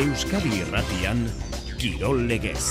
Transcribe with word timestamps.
Euskadi 0.00 0.62
Irratian 0.62 1.26
Kirol 1.76 2.22
Legez. 2.24 2.70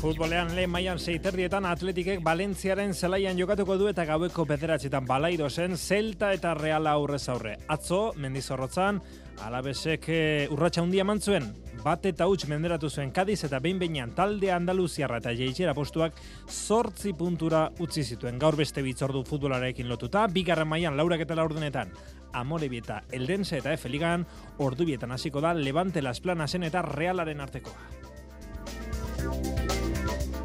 Futbolean 0.00 0.54
lehen 0.56 0.70
mailan 0.72 0.96
seiterdietan 0.96 1.66
atletikek 1.68 2.22
Valentziaren 2.24 2.94
zelaian 2.96 3.36
jokatuko 3.36 3.76
du 3.76 3.90
eta 3.90 4.06
gaueko 4.08 4.46
bederatzetan 4.48 5.04
balaido 5.04 5.50
zen 5.50 5.76
Zelta 5.76 6.32
eta 6.32 6.54
Reala 6.56 6.96
aurrez 6.96 7.26
aurre. 7.28 7.58
Atzo, 7.68 8.14
mendizorrotzan, 8.16 9.02
alabesek 9.44 10.08
e, 10.08 10.22
urratxa 10.54 10.86
hundia 10.86 11.04
mantzuen, 11.04 11.52
bat 11.84 12.08
eta 12.08 12.24
huts 12.30 12.48
menderatu 12.48 12.88
zuen 12.88 13.12
Kadiz 13.12 13.42
eta 13.44 13.60
behin 13.60 13.84
behinean 13.84 14.16
talde 14.16 14.48
Andaluziarra 14.52 15.20
eta 15.20 15.36
jeitxera 15.36 15.76
postuak 15.76 16.16
sortzi 16.48 17.12
puntura 17.12 17.66
utzi 17.84 18.04
zituen. 18.04 18.40
Gaur 18.40 18.56
beste 18.56 18.80
bitzordu 18.80 19.26
futbolarekin 19.28 19.92
lotuta, 19.92 20.24
bigarren 20.32 20.72
mailan 20.72 20.96
laurak 20.96 21.28
eta 21.28 21.36
laurdenetan 21.36 21.92
Amorebieta, 22.34 23.02
Eldense 23.12 23.58
eta 23.62 23.72
Efeligan, 23.72 24.26
ordubietan 24.58 25.12
hasiko 25.12 25.40
da 25.40 25.54
Levante 25.54 26.02
Las 26.02 26.20
Planasen 26.20 26.66
eta 26.66 26.82
Realaren 26.82 27.40
artekoa. 27.40 27.78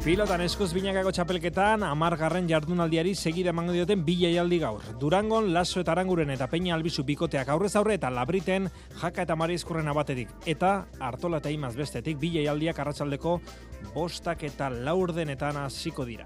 Pilotan 0.00 0.40
eskuz 0.40 0.70
binakako 0.72 1.10
txapelketan, 1.12 1.82
amargarren 1.84 2.46
jardunaldiari 2.48 3.10
segida 3.12 3.52
emango 3.52 3.74
dioten 3.76 4.00
bi 4.06 4.14
jaialdi 4.22 4.56
gaur. 4.62 4.86
Durangon, 5.02 5.50
Laso 5.52 5.82
eta 5.82 5.92
Aranguren 5.92 6.32
eta 6.32 6.46
Peña 6.48 6.72
Albizu 6.72 7.04
bikoteak 7.04 7.50
aurrez 7.52 7.74
aurre 7.76 7.98
eta 7.98 8.08
Labriten, 8.08 8.70
Jaka 9.02 9.26
eta 9.28 9.36
Marizkurren 9.36 9.92
abatetik. 9.92 10.32
Eta, 10.48 10.86
Artola 10.98 11.42
eta 11.44 11.52
Imaz 11.52 11.74
bestetik, 11.76 12.16
bi 12.16 12.32
jaialdiak 12.38 12.80
arratsaldeko 12.80 13.42
bostak 13.92 14.48
eta 14.48 14.70
laurdenetan 14.72 15.60
hasiko 15.66 16.08
dira. 16.08 16.24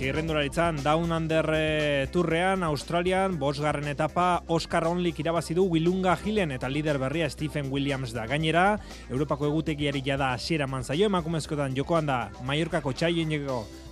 Txirrendularitzan, 0.00 0.78
Down 0.80 1.12
Under 1.12 1.44
e, 1.52 2.06
turrean, 2.08 2.62
Australian, 2.64 3.34
bosgarren 3.36 3.84
etapa, 3.90 4.40
Oscar 4.48 4.86
Onlik 4.88 5.18
irabazi 5.20 5.52
du 5.52 5.66
Wilunga 5.68 6.14
Hilen 6.24 6.54
eta 6.54 6.70
lider 6.72 6.96
berria 6.96 7.28
Stephen 7.28 7.68
Williams 7.68 8.14
da. 8.16 8.24
Gainera, 8.24 8.78
Europako 9.10 9.50
egutegiari 9.50 10.00
jada 10.00 10.30
asiera 10.32 10.64
manzaio 10.64 11.10
emakumezkotan 11.12 11.76
jokoan 11.76 12.08
da 12.08 12.30
Mallorcako 12.48 12.94
txaien 12.96 13.36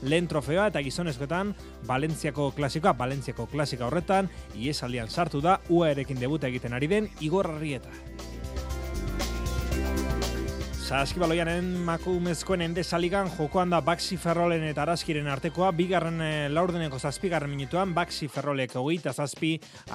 lehen 0.00 0.30
trofeoa 0.32 0.70
eta 0.72 0.80
gizonezkoetan 0.80 1.52
Valentziako 1.84 2.54
klasikoa, 2.56 2.96
Valentziako 2.96 3.44
klasika 3.52 3.84
horretan, 3.92 4.32
iesaldian 4.56 5.12
sartu 5.12 5.44
da, 5.44 5.60
UA 5.68 5.90
erekin 5.90 6.24
debuta 6.24 6.48
egiten 6.48 6.72
ari 6.72 6.88
den, 6.88 7.12
Igor 7.20 7.52
Arrieta. 7.52 7.92
Saskibaloianen 10.88 11.66
makumezkoen 11.84 12.62
ende 12.64 12.80
saligan 12.80 13.28
jokoan 13.28 13.68
da 13.68 13.82
Baxi 13.84 14.16
Ferrolen 14.16 14.62
eta 14.70 14.86
Araskiren 14.86 15.26
artekoa, 15.28 15.68
bigarren 15.76 16.22
e, 16.24 16.30
laurdeneko 16.48 16.96
zazpigarren 16.96 17.52
minutuan 17.52 17.92
Baxi 17.92 18.24
Ferrolek 18.32 18.72
hogeita 18.80 19.12
zazpi, 19.12 19.50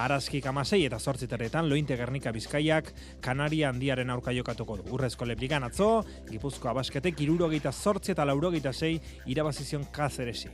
Araski 0.06 0.38
kamasei 0.46 0.84
eta 0.86 1.00
zortziterretan 1.00 1.66
lointe 1.72 1.98
gernika 1.98 2.30
bizkaiak 2.36 2.94
Kanaria 3.26 3.74
handiaren 3.74 4.14
aurka 4.14 4.38
jokatuko 4.38 4.78
du. 4.84 4.88
Urrezko 4.94 5.26
lepligan 5.26 5.66
atzo, 5.66 6.04
Gipuzkoa 6.30 6.78
basketek 6.78 7.26
irurogeita 7.26 7.74
zortzi 7.74 8.14
eta 8.14 8.30
laurogeita 8.30 8.70
zei 8.74 9.00
irabazizion 9.26 9.90
kazeresi. 9.90 10.54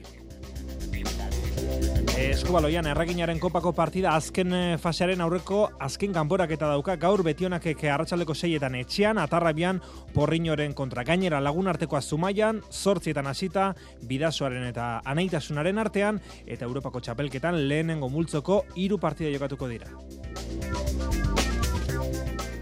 Eskubaloian 2.20 2.88
erraginaren 2.90 3.40
kopako 3.40 3.72
partida 3.78 4.12
azken 4.18 4.54
eh, 4.54 4.78
fasearen 4.82 5.22
aurreko 5.24 5.62
azken 5.80 6.14
kanborak 6.14 6.52
eta 6.56 6.68
dauka 6.72 6.96
gaur 7.00 7.24
betionak 7.24 7.66
arratsaldeko 7.70 8.36
seietan 8.36 8.76
etxean, 8.76 9.18
atarrabian 9.18 9.82
porriñoren 10.14 10.74
kontra 10.74 11.04
gainera 11.04 11.40
lagun 11.40 11.68
artekoa 11.72 12.02
zumaian, 12.02 12.62
sortzietan 12.70 13.28
hasita, 13.28 13.74
bidazoaren 14.04 14.68
eta 14.68 15.02
anaitasunaren 15.06 15.78
artean, 15.78 16.22
eta 16.46 16.66
Europako 16.66 17.00
txapelketan 17.00 17.68
lehenengo 17.68 18.10
multzoko 18.10 18.66
hiru 18.76 19.00
partida 19.00 19.32
jokatuko 19.32 19.68
dira. 19.72 21.39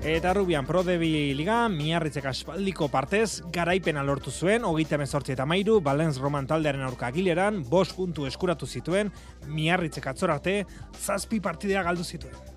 Eta 0.08 0.34
Rubian 0.34 0.66
Pro 0.66 0.86
Debi 0.88 1.34
Liga, 1.36 1.66
miarritzek 1.68 2.30
aspaldiko 2.30 2.88
partez, 2.88 3.42
garaipena 3.52 4.06
lortu 4.08 4.32
zuen, 4.32 4.64
hogeita 4.64 4.96
mezortzi 5.02 5.36
eta 5.36 5.44
mairu, 5.44 5.82
Balenz 5.84 6.16
Roman 6.24 6.48
taldearen 6.48 6.88
aurka 6.88 7.12
gileran, 7.12 7.60
bos 7.68 7.90
puntu 7.92 8.24
eskuratu 8.24 8.72
zituen, 8.72 9.12
miarritzek 9.52 10.08
atzorarte, 10.08 10.62
zazpi 10.96 11.42
partidea 11.44 11.84
galdu 11.84 12.08
zituen. 12.08 12.57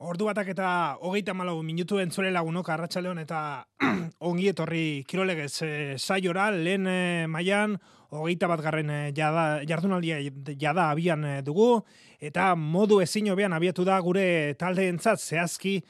Ordu 0.00 0.24
batak 0.24 0.48
eta 0.54 0.96
hogeita 1.04 1.34
malau 1.36 1.58
minutu 1.60 1.98
entzule 2.00 2.30
lagunok 2.32 2.70
arratsaldeon 2.72 3.18
eta 3.20 3.40
ongi 4.30 4.48
etorri 4.48 5.04
kirolegez 5.04 5.52
e, 5.62 5.72
saiora, 5.98 6.48
lehen 6.50 6.86
e, 6.88 7.26
maian, 7.28 7.76
hogeita 8.10 8.48
bat 8.50 8.60
garren 8.64 8.90
eh, 8.90 9.12
jada, 9.16 9.60
jardunaldia 9.66 10.18
jada 10.58 10.90
abian 10.90 11.24
eh, 11.24 11.40
dugu, 11.46 11.82
eta 12.20 12.54
modu 12.56 13.00
ezin 13.04 13.30
hobean 13.30 13.52
abiatu 13.52 13.84
da 13.84 13.98
gure 14.00 14.54
taldeentzat 14.58 15.20
zehazki 15.20 15.80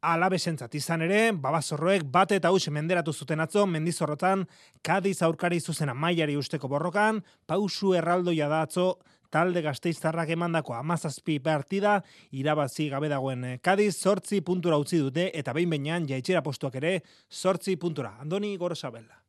alabesentzat. 0.00 0.74
Izan 0.78 1.02
ere, 1.04 1.20
babazorroek 1.34 2.04
bat 2.08 2.32
eta 2.32 2.52
huxe 2.54 2.70
menderatu 2.74 3.12
zuten 3.12 3.40
atzo, 3.42 3.66
mendizorrotan, 3.66 4.44
kadiz 4.82 5.20
aurkari 5.26 5.58
zuzena 5.60 5.94
mailari 5.94 6.36
usteko 6.38 6.70
borrokan, 6.70 7.22
pausu 7.46 7.94
erraldoia 7.98 8.48
da 8.48 8.62
atzo, 8.66 8.92
talde 9.30 9.62
gazteiztarrak 9.62 10.32
emandako 10.34 10.74
amazazpi 10.78 11.38
partida, 11.44 11.98
irabazi 12.32 12.88
gabe 12.88 13.12
dagoen 13.12 13.44
eh, 13.44 13.54
Kadiz, 13.62 13.94
sortzi 13.96 14.40
puntura 14.40 14.78
utzi 14.80 15.00
dute, 15.04 15.30
eta 15.34 15.52
behin 15.56 15.70
behinean 15.70 16.08
jaitxera 16.08 16.42
postuak 16.42 16.80
ere, 16.80 16.98
sortzi 17.28 17.76
puntura. 17.76 18.16
Andoni 18.20 18.56
Gorosabela. 18.56 19.27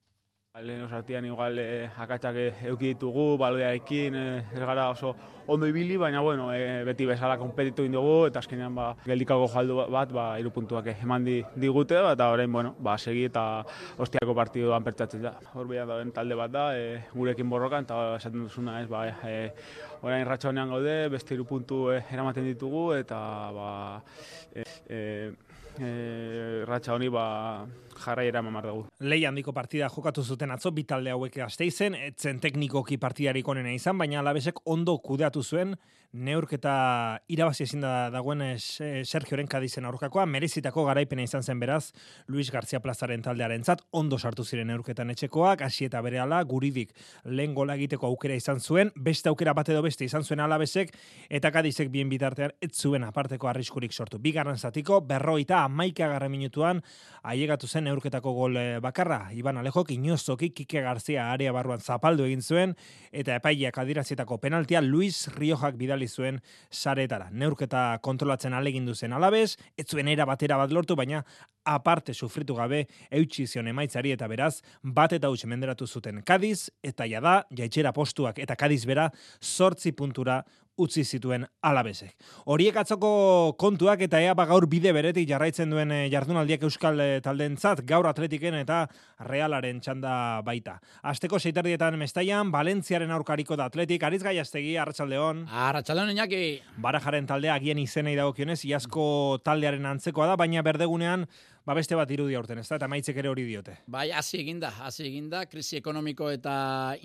Lehen 0.58 0.82
osartian 0.82 1.24
igual 1.24 1.60
eh, 1.62 1.88
akatsak 2.04 2.36
euki 2.68 2.90
ditugu, 2.96 3.38
baloia 3.38 3.70
ekin, 3.78 4.16
eh, 4.18 4.40
ez 4.52 4.60
gara 4.60 4.90
oso 4.90 5.14
ondo 5.48 5.68
ibili, 5.70 5.96
baina 5.96 6.20
bueno, 6.26 6.48
eh, 6.52 6.84
beti 6.84 7.06
bezala 7.06 7.38
kompetitu 7.38 7.86
dugu 7.88 8.26
eta 8.28 8.40
azkenean 8.40 8.74
ba, 8.76 8.96
geldikago 9.06 9.48
jaldu 9.48 9.78
bat, 9.94 10.12
ba, 10.12 10.40
iru 10.40 10.50
puntuak 10.52 10.88
eman 10.92 11.24
di, 11.24 11.44
digute, 11.56 11.96
eta 11.96 12.32
orain, 12.34 12.52
bueno, 12.52 12.74
ba, 12.80 12.98
segi 12.98 13.26
eta 13.30 13.64
ostiako 13.98 14.34
partiduan 14.36 14.84
pertsatzen 14.84 15.22
da. 15.22 15.36
Hor 15.54 15.70
da, 15.70 16.04
talde 16.12 16.36
bat 16.36 16.52
da, 16.52 16.66
e, 16.76 17.04
gurekin 17.14 17.50
borrokan, 17.50 17.86
eta 17.86 18.16
esaten 18.18 18.44
duzuna 18.44 18.82
ez, 18.82 18.88
ba, 18.90 19.06
e, 19.08 19.52
orain 20.02 20.26
ratxa 20.26 20.50
honean 20.50 20.70
gaude, 20.70 21.10
beste 21.10 21.36
iru 21.36 21.46
puntu 21.46 21.92
e, 21.92 22.02
eramaten 22.12 22.44
ditugu, 22.44 22.96
eta 22.98 23.20
ba, 23.54 23.70
e, 24.52 24.66
e, 24.90 25.32
e, 25.78 26.66
ratxa 26.66 26.98
honi 26.98 27.08
ba, 27.08 27.28
jarraiera 28.00 28.42
mamar 28.42 28.68
dugu. 28.70 28.88
Lei 29.00 29.24
handiko 29.26 29.54
partida 29.54 29.90
jokatu 29.90 30.24
zuten 30.24 30.52
atzo, 30.52 30.72
bitalde 30.72 31.12
hauek 31.12 31.38
aste 31.46 31.68
izen, 31.68 31.96
etzen 31.96 32.40
teknikoki 32.40 32.98
partidarik 32.98 33.48
onena 33.48 33.74
izan, 33.74 33.98
baina 33.98 34.20
alabesek 34.24 34.62
ondo 34.66 34.98
kudeatu 35.04 35.44
zuen, 35.44 35.76
neurketa 36.14 37.20
irabazi 37.30 37.64
ezin 37.68 37.84
da 37.84 38.10
dagoen 38.10 38.42
eh, 38.42 38.56
Sergioren 39.06 39.48
kadizen 39.48 39.86
aurkakoa, 39.86 40.26
merezitako 40.26 40.86
garaipena 40.88 41.22
izan 41.24 41.44
zen 41.44 41.60
beraz, 41.62 41.92
Luis 42.28 42.50
García 42.52 42.80
Plazaren 42.82 43.22
taldearen 43.22 43.64
zat, 43.64 43.84
ondo 43.92 44.18
sartu 44.18 44.44
ziren 44.44 44.68
neurketan 44.72 45.14
etxekoak, 45.14 45.62
hasi 45.68 45.86
eta 45.86 46.02
bere 46.02 46.20
ala, 46.20 46.42
guridik 46.50 46.96
lehen 47.26 47.54
gola 47.54 47.76
egiteko 47.78 48.10
aukera 48.10 48.38
izan 48.40 48.60
zuen, 48.60 48.92
beste 48.96 49.30
aukera 49.30 49.54
bat 49.54 49.70
edo 49.70 49.84
beste 49.86 50.06
izan 50.06 50.26
zuen 50.26 50.42
alabesek, 50.42 50.96
eta 51.30 51.52
kadizek 51.54 51.92
bien 51.94 52.10
bitartean, 52.10 52.56
ez 52.62 52.74
zuen 52.74 53.06
aparteko 53.06 53.52
arriskurik 53.52 53.94
sortu. 53.94 54.18
Bigarren 54.20 54.58
zatiko, 54.58 55.02
berroita 55.06 55.64
amaika 55.68 56.10
garra 56.10 56.30
minutuan, 56.30 56.82
aiegatu 57.22 57.68
zen 57.68 57.89
neurketako 57.90 58.34
gol 58.38 58.58
eh, 58.62 58.80
bakarra, 58.84 59.20
Iban 59.36 59.60
Alejok, 59.60 59.92
inozoki, 59.98 60.52
Kike 60.56 60.84
Garzia 60.86 61.30
area 61.34 61.52
barruan 61.56 61.82
zapaldu 61.82 62.26
egin 62.28 62.42
zuen, 62.42 62.76
eta 63.12 63.36
epaileak 63.42 63.78
adirazietako 63.82 64.40
penaltia, 64.42 64.82
Luis 64.86 65.28
Riojak 65.36 65.76
bidal 65.76 66.00
bidali 66.00 66.08
zuen 66.08 66.40
saretara. 66.72 67.30
Neurketa 67.32 68.00
kontrolatzen 68.02 68.54
alegindu 68.54 68.96
zen 68.96 69.14
alabez, 69.14 69.58
ez 69.78 69.88
zuen 69.88 70.08
era 70.08 70.26
batera 70.26 70.58
bat 70.58 70.72
lortu, 70.72 70.96
baina 70.96 71.24
aparte 71.66 72.14
sufritu 72.14 72.56
gabe 72.56 72.86
eutxi 73.12 73.46
zion 73.48 73.68
emaitzari 73.68 74.14
eta 74.16 74.28
beraz, 74.28 74.62
bat 74.84 75.14
eta 75.14 75.30
huts 75.30 75.46
menderatu 75.46 75.88
zuten 75.88 76.22
Kadiz, 76.26 76.70
eta 76.84 77.08
jada, 77.10 77.44
jaitxera 77.56 77.94
postuak 77.94 78.40
eta 78.40 78.56
Kadiz 78.56 78.86
bera, 78.86 79.10
sortzi 79.42 79.92
puntura 79.92 80.44
utzi 80.80 81.04
zituen 81.04 81.46
alabezek. 81.66 82.16
Horiek 82.50 82.78
atzoko 82.82 83.12
kontuak 83.60 84.02
eta 84.06 84.22
ea 84.24 84.34
ba 84.38 84.46
gaur 84.50 84.68
bide 84.72 84.94
beretik 84.96 85.28
jarraitzen 85.30 85.70
duen 85.74 85.92
eh, 85.92 86.08
jardunaldiak 86.12 86.64
euskal 86.68 87.00
eh, 87.04 87.20
taldentzat 87.26 87.84
gaur 87.90 88.08
atletiken 88.10 88.56
eta 88.62 88.86
realaren 89.28 89.82
txanda 89.84 90.14
baita. 90.48 90.78
Asteko 91.12 91.40
seiterdietan 91.40 92.00
mestaian, 92.00 92.52
Valentziaren 92.52 93.12
aurkariko 93.12 93.58
da 93.60 93.68
atletik, 93.70 94.04
aritz 94.04 94.24
gai 94.24 94.38
astegi, 94.40 94.78
Arratxaldeon. 94.80 95.46
Arratxaldeon, 95.68 96.14
inaki. 96.16 96.44
Barajaren 96.82 97.28
taldea 97.30 97.60
agien 97.60 97.80
izenei 97.84 98.16
dagokionez, 98.20 98.62
iazko 98.70 99.40
taldearen 99.44 99.86
antzekoa 99.90 100.32
da, 100.32 100.40
baina 100.40 100.64
berdegunean 100.66 101.28
ba 101.70 101.76
beste 101.78 101.94
bat 101.94 102.10
irudi 102.10 102.34
aurten, 102.34 102.58
ezta? 102.64 102.80
Eta 102.80 102.88
maitzek 102.90 103.20
ere 103.22 103.30
hori 103.30 103.44
diote. 103.46 103.76
Bai, 103.94 104.08
hasi 104.18 104.40
eginda, 104.40 104.72
hasi 104.82 105.04
eginda, 105.06 105.44
krisi 105.46 105.78
ekonomiko 105.78 106.32
eta 106.34 106.54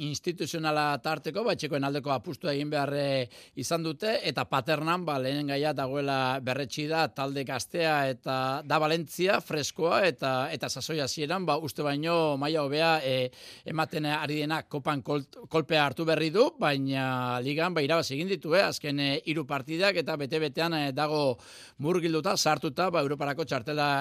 instituzionala 0.07 0.87
tarteko, 1.05 1.43
ba, 1.45 1.53
txekoen 1.53 1.85
aldeko 1.85 2.15
apustu 2.15 2.49
egin 2.49 2.71
beharre 2.73 3.27
izan 3.61 3.85
dute, 3.85 4.15
eta 4.25 4.47
paternan, 4.49 5.05
ba, 5.05 5.19
lehenen 5.21 5.51
gaia 5.53 5.75
dagoela 5.77 6.39
berretxi 6.41 6.87
da, 6.89 7.03
talde 7.13 7.45
gaztea 7.45 7.99
eta 8.09 8.37
da 8.65 8.79
Valentzia, 8.81 9.37
freskoa, 9.45 9.99
eta 10.09 10.33
eta 10.55 10.73
sasoi 10.73 10.97
hasieran 11.05 11.45
ba, 11.45 11.59
uste 11.61 11.85
baino 11.85 12.39
maila 12.41 12.65
hobea 12.65 12.95
e, 13.05 13.29
ematen 13.69 14.09
ari 14.15 14.41
dena 14.47 14.63
kopan 14.65 15.05
kolpea 15.05 15.85
hartu 15.85 16.09
berri 16.09 16.33
du, 16.33 16.47
baina 16.57 17.37
ligan, 17.45 17.77
ba, 17.77 17.85
irabaz 17.85 18.07
egin 18.17 18.33
ditu, 18.33 18.57
eh? 18.57 18.65
azken 18.71 19.05
e, 19.05 19.11
hiru 19.29 19.45
partidak, 19.45 20.01
eta 20.01 20.17
bete-betean 20.25 20.81
e, 20.81 20.83
dago 20.97 21.37
murgilduta, 21.85 22.39
sartuta, 22.41 22.89
ba, 22.89 23.05
Europarako 23.05 23.45
txartela 23.45 23.93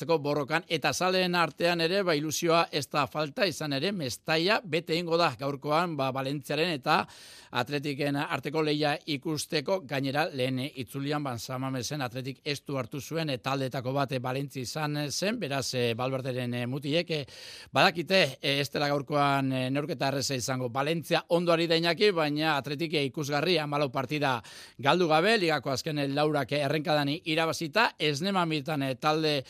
eskuratzeko 0.00 0.18
borrokan, 0.22 0.64
eta 0.68 0.92
zaleen 0.92 1.34
artean 1.34 1.80
ere, 1.80 2.02
ba, 2.02 2.14
ilusioa 2.14 2.68
ez 2.72 2.86
da 2.88 3.06
falta, 3.06 3.44
izan 3.46 3.72
ere, 3.72 3.92
mestaia, 3.92 4.60
bete 4.64 4.96
ingo 4.96 5.16
da 5.16 5.34
gaurkoan, 5.38 5.96
ba, 5.96 6.10
Valentziaren 6.12 6.70
eta 6.72 7.06
atletiken 7.52 8.16
arteko 8.16 8.62
leia 8.62 8.96
ikusteko, 9.06 9.80
gainera, 9.84 10.28
lehen 10.32 10.60
itzulian, 10.60 11.22
ban, 11.22 11.38
samamesen 11.38 12.00
atletik 12.00 12.40
ez 12.44 12.60
du 12.66 12.78
hartu 12.78 13.00
zuen, 13.00 13.30
eta 13.30 13.50
taldetako 13.50 13.92
bate 13.92 14.20
Valentzi 14.20 14.62
izan 14.62 14.96
zen, 15.10 15.38
beraz, 15.38 15.74
e, 15.74 15.94
Balberderen 15.94 16.54
mutiek, 16.70 17.10
e, 17.10 17.24
badakite, 17.72 18.38
e, 18.40 18.60
ez 18.60 18.70
dela 18.70 18.88
gaurkoan 18.88 19.52
e, 19.52 19.64
neurketa 19.70 20.08
erreza 20.08 20.34
izango, 20.34 20.70
Valentzia 20.70 21.24
ondoari 21.28 21.66
dainaki, 21.66 22.10
baina 22.12 22.56
atletik 22.56 22.94
ikusgarri, 23.02 23.58
amalau 23.58 23.90
partida 23.90 24.38
galdu 24.78 25.08
gabe, 25.10 25.36
ligako 25.38 25.74
azken 25.74 26.00
laurak 26.14 26.52
errenkadani 26.52 27.20
irabazita, 27.24 27.90
ez 27.98 28.20
nemamitan 28.22 28.86
talde 29.00 29.40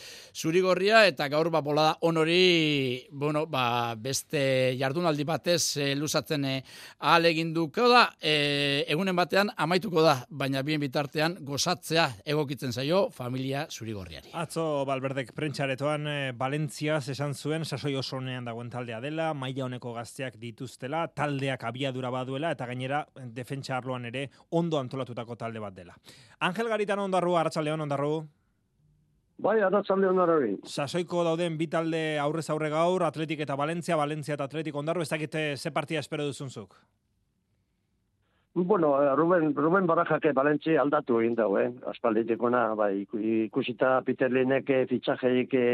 zurigorria, 0.41 1.03
eta 1.05 1.27
gaur 1.29 1.51
ba 1.53 1.61
bolada 1.61 1.99
onori, 2.07 3.07
bueno, 3.13 3.45
ba, 3.47 3.95
beste 4.01 4.75
jardunaldi 4.81 5.27
batez 5.29 5.77
e, 5.77 5.89
luzatzen 5.99 6.47
e, 6.49 6.55
aleginduko 7.13 7.89
da, 7.91 8.07
e, 8.17 8.87
egunen 8.89 9.17
batean 9.19 9.53
amaituko 9.57 10.01
da, 10.07 10.15
baina 10.31 10.63
bien 10.65 10.81
bitartean 10.81 11.37
gozatzea 11.45 12.07
egokitzen 12.25 12.73
zaio 12.73 13.03
familia 13.13 13.67
zurigorriari. 13.69 14.33
Atzo 14.41 14.87
Balberdek 14.89 15.35
prentxaretoan 15.37 16.09
e, 16.09 16.17
Valentzia 16.41 17.03
esan 17.13 17.35
zuen 17.35 17.69
sasoi 17.69 17.95
oso 18.01 18.17
honean 18.17 18.49
dagoen 18.49 18.73
taldea 18.73 19.03
dela, 19.05 19.35
maila 19.35 19.69
honeko 19.69 19.93
gazteak 19.99 20.41
dituztela, 20.41 21.07
taldeak 21.13 21.69
abiadura 21.69 22.13
baduela 22.15 22.55
eta 22.57 22.71
gainera 22.71 23.05
defentsa 23.29 23.77
arloan 23.77 24.09
ere 24.09 24.29
ondo 24.57 24.81
antolatutako 24.81 25.37
talde 25.37 25.61
bat 25.61 25.77
dela. 25.77 25.97
Angel 26.41 26.73
Garitan 26.73 27.05
ondarru, 27.05 27.37
Arratsaldeon 27.37 27.85
ondarru. 27.85 28.15
Bai, 29.41 29.57
arratzalde 29.65 30.09
ondarri. 30.11 30.55
Sasoiko 30.69 31.23
dauden 31.25 31.57
bi 31.57 31.67
talde 31.73 32.01
aurrez 32.21 32.49
aurre 32.53 32.69
gaur, 32.73 33.05
Atletik 33.07 33.41
eta 33.41 33.57
Valentzia, 33.57 33.97
Valentzia 33.97 34.37
eta 34.37 34.45
Atletik 34.51 34.77
ondarru, 34.77 35.01
ez 35.01 35.09
dakite 35.09 35.57
ze 35.57 35.71
partia 35.73 36.01
espero 36.01 36.27
duzunzuk? 36.29 36.77
Bueno, 38.53 38.91
eh, 39.03 39.15
Ruben, 39.17 39.55
Ruben 39.55 39.87
Barajake 39.87 40.33
Valentzia 40.33 40.83
aldatu 40.83 41.21
egin 41.21 41.39
dago, 41.39 41.59
eh? 41.59 41.71
Aspalditekona, 41.87 42.75
bai, 42.75 43.07
ikusita 43.47 44.01
Peter 44.05 44.31
Lineke 44.31 44.85
fitxajeik 44.91 45.55
e, 45.55 45.71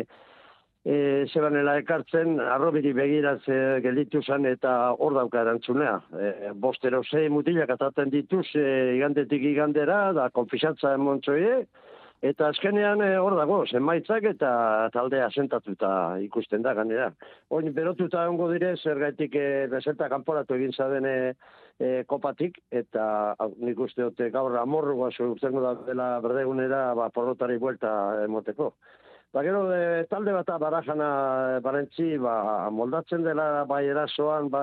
zebanela 1.33 1.79
ekartzen, 1.81 2.37
arrobiri 2.39 2.93
begiratze 2.95 3.57
gelditu 3.83 4.23
zen 4.23 4.47
eta 4.47 4.93
hor 4.93 5.17
dauka 5.19 5.43
erantzunea. 5.43 5.97
E, 6.15 6.53
bostero 6.55 7.03
zei 7.03 7.27
mutilak 7.33 7.73
ataten 7.75 8.13
dituz 8.15 8.47
e, 8.55 8.69
igandetik 9.01 9.43
igandera, 9.51 10.13
da 10.13 10.29
konfisatza 10.31 10.95
emontzoie, 10.95 11.65
Eta 12.25 12.49
azkenean 12.49 13.03
eh, 13.05 13.17
hor 13.21 13.35
dago, 13.37 13.59
zenbaitzak 13.69 14.25
eta 14.31 14.51
taldea 14.95 15.29
sentatuta 15.31 15.91
ikusten 16.25 16.63
da 16.65 16.73
ganera. 16.75 17.11
Oin 17.53 17.73
berotuta 17.77 18.25
ongo 18.31 18.49
dire, 18.53 18.73
zer 18.77 18.99
gaitik 18.99 19.37
e, 19.37 19.67
bezelta 19.69 20.09
kanporatu 20.09 20.57
egin 20.57 20.73
zaden 20.73 21.05
e, 21.05 21.17
kopatik, 22.09 22.57
eta 22.73 23.35
nik 23.61 23.79
uste 23.79 24.03
dute 24.03 24.31
gaur 24.33 24.57
amorru 24.57 24.97
guazu 24.97 25.29
urtengo 25.35 25.61
da 25.61 25.75
dela 25.85 26.07
berdegunera 26.25 26.95
ba, 26.95 27.11
porrotari 27.11 27.59
buelta 27.59 27.91
emoteko. 28.25 28.73
Ba, 29.35 29.43
gero, 29.45 29.67
talde 30.09 30.33
bat 30.33 30.49
barajana 30.63 31.61
barentzi, 31.61 32.17
ba, 32.17 32.71
moldatzen 32.73 33.27
dela 33.27 33.67
bai 33.69 33.85
erasoan 33.91 34.49
ba, 34.49 34.63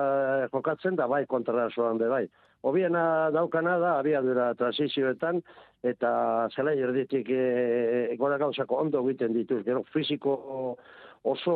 jokatzen 0.50 0.96
da, 0.98 1.06
bai 1.06 1.22
kontrarasoan 1.30 2.02
de 2.02 2.08
bai. 2.10 2.24
Obiena 2.64 3.30
daukana 3.34 3.76
da, 3.78 3.98
abiadura 4.00 4.48
transizioetan, 4.56 5.42
eta 5.84 6.10
zela 6.56 6.72
erditik 6.72 7.28
e, 7.28 8.16
gora 8.16 8.38
gauzako 8.40 8.78
ondo 8.86 9.02
egiten 9.04 9.34
dituz. 9.36 9.60
Gero 9.66 9.82
fiziko 9.92 10.36
oso 11.34 11.54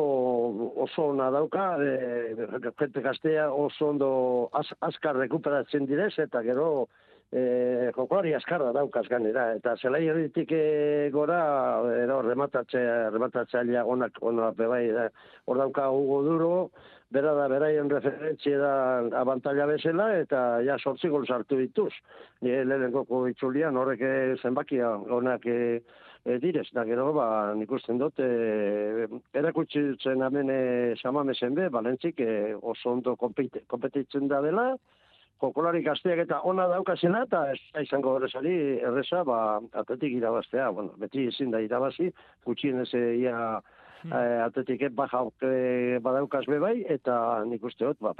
oso 0.85 1.07
ona 1.15 1.31
dauka, 1.33 1.71
e, 1.81 2.35
jente 2.77 3.01
gaztea 3.01 3.49
oso 3.49 3.89
ondo 3.89 4.11
az, 4.53 4.67
azkar 4.85 5.17
rekuperatzen 5.17 5.89
direz, 5.89 6.13
eta 6.21 6.43
gero 6.45 6.69
e, 7.31 7.89
jokoari 7.95 8.35
askarra 8.37 8.69
daukaz 8.77 9.07
ganera. 9.09 9.47
Eta 9.57 9.75
zela 9.81 9.97
erditik 9.97 10.53
e, 10.53 11.09
gora, 11.13 11.41
ero, 12.03 12.21
rematatzea, 12.29 13.09
rematatzailea 13.17 13.85
onak, 13.85 14.21
onak 14.21 14.61
bebai, 14.61 14.85
hor 15.49 15.65
dauka 15.65 15.89
Hugo 15.89 16.21
Duro, 16.29 16.53
bera 17.11 17.33
da 17.33 17.47
beraien 17.49 17.89
referentzia 17.89 18.57
da 18.61 18.73
abantalla 19.21 19.65
bezala 19.69 20.11
eta 20.19 20.41
ja 20.65 20.77
sortzi 20.77 21.09
gol 21.09 21.25
sartu 21.25 21.57
dituz. 21.57 21.91
Ni 22.41 22.53
lehenengo 22.53 23.05
itzulian 23.31 23.77
horrek 23.77 24.03
zenbakia 24.41 24.91
onak 25.17 25.45
e, 25.45 25.57
e, 26.25 26.37
direz, 26.43 26.67
da 26.73 26.85
gero 26.85 27.11
ba 27.13 27.27
nik 27.57 27.71
usten 27.71 27.97
dut 27.97 28.21
e, 28.21 29.07
erakutsi 29.33 29.83
zen 30.03 30.21
hemen 30.21 30.53
samamesen 31.01 31.57
be, 31.57 31.69
balentzik 31.69 32.21
e, 32.21 32.55
oso 32.61 32.93
ondo 32.93 33.15
kompetitzen 33.17 34.27
da 34.27 34.41
dela, 34.45 34.69
jokolari 35.41 35.81
gazteak 35.81 36.25
eta 36.25 36.41
ona 36.43 36.67
daukazena, 36.67 37.23
eta 37.25 37.45
ez 37.53 37.85
izango 37.87 38.17
horrezari 38.17 38.55
erreza, 38.85 39.23
ba, 39.23 39.59
atletik 39.81 40.17
irabaztea, 40.17 40.69
bueno, 40.75 40.93
beti 40.99 41.27
ezin 41.31 41.53
da 41.55 41.61
irabazi, 41.63 42.11
gutxien 42.45 42.83
ez 42.83 42.91
ia 42.93 43.61
hmm. 44.03 44.13
eh, 44.13 44.43
atletik 44.45 44.85
baja 44.95 45.23
eh, 45.47 45.99
badaukaz 46.03 46.45
bebai, 46.49 46.85
eta 46.87 47.43
nik 47.45 47.63
uste 47.63 47.87
hot, 47.87 47.99
ba, 48.01 48.13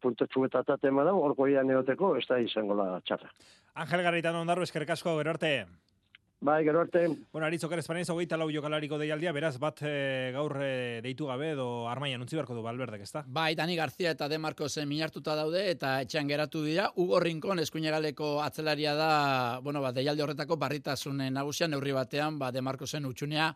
punto 0.00 0.26
txubeta 0.26 0.62
tatema 0.64 1.04
da, 1.04 1.14
orko 1.14 1.46
neoteko, 1.46 2.16
ez 2.16 2.26
da 2.28 2.38
izango 2.38 2.74
la 2.74 3.00
txarra. 3.04 3.30
Angel 3.74 4.02
Garritan 4.02 4.36
ondarro, 4.36 4.62
eskerrik 4.62 4.90
asko, 4.90 5.16
gerarte. 5.18 5.66
Bai, 6.42 6.64
gero 6.64 6.80
arte. 6.80 7.06
Bueno, 7.32 7.44
aritzo 7.46 7.68
kare 7.68 7.82
espanez, 7.82 8.06
hogeita 8.08 8.38
lau 8.40 8.46
jokalariko 8.48 8.96
deialdia, 8.96 9.28
beraz, 9.36 9.58
bat 9.60 9.82
e, 9.84 10.30
gaur 10.32 10.54
e, 10.64 11.00
deitu 11.04 11.26
gabe, 11.28 11.50
edo 11.52 11.66
armaia 11.84 12.16
nuntzi 12.16 12.38
barko 12.38 12.54
du 12.56 12.62
balberdek, 12.64 13.02
ezta? 13.04 13.20
Bai, 13.28 13.50
Dani 13.54 13.74
Garzia 13.76 14.14
eta 14.16 14.24
De 14.24 14.38
Marcosen 14.40 14.88
minartuta 14.88 15.34
daude, 15.36 15.66
eta 15.68 15.98
etxean 16.00 16.30
geratu 16.32 16.62
dira. 16.64 16.86
Hugo 16.96 17.20
Rincon, 17.20 17.60
eskuinegaleko 17.60 18.30
atzelaria 18.40 18.94
da, 18.96 19.10
bueno, 19.60 19.82
ba, 19.84 19.90
deialdi 19.92 20.24
horretako 20.24 20.56
barritasun 20.56 21.20
nagusian, 21.34 21.74
neurri 21.74 21.92
batean, 21.92 22.38
ba, 22.40 22.48
De 22.56 22.64
Marcosen 22.64 23.04
utxunea 23.04 23.50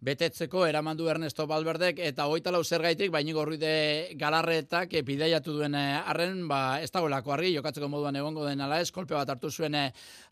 betetzeko, 0.00 0.64
eramandu 0.64 1.10
Ernesto 1.12 1.44
Balberdek, 1.46 2.00
eta 2.08 2.24
hogeita 2.24 2.56
lau 2.56 2.64
zer 2.64 2.80
gaitik, 2.88 3.12
baini 3.12 3.36
gorruide 3.36 4.16
galarretak, 4.16 4.96
epideiatu 5.02 5.58
duen 5.58 5.76
eh, 5.76 6.00
arren, 6.06 6.48
ba, 6.48 6.80
ez 6.80 6.88
dagoelako 6.88 7.36
argi, 7.36 7.52
jokatzeko 7.58 7.92
moduan 7.92 8.16
egongo 8.16 8.48
den 8.48 8.64
ala 8.64 8.80
ez, 8.80 8.88
kolpe 8.88 9.12
bat 9.12 9.28
hartu 9.28 9.52
zuen 9.52 9.76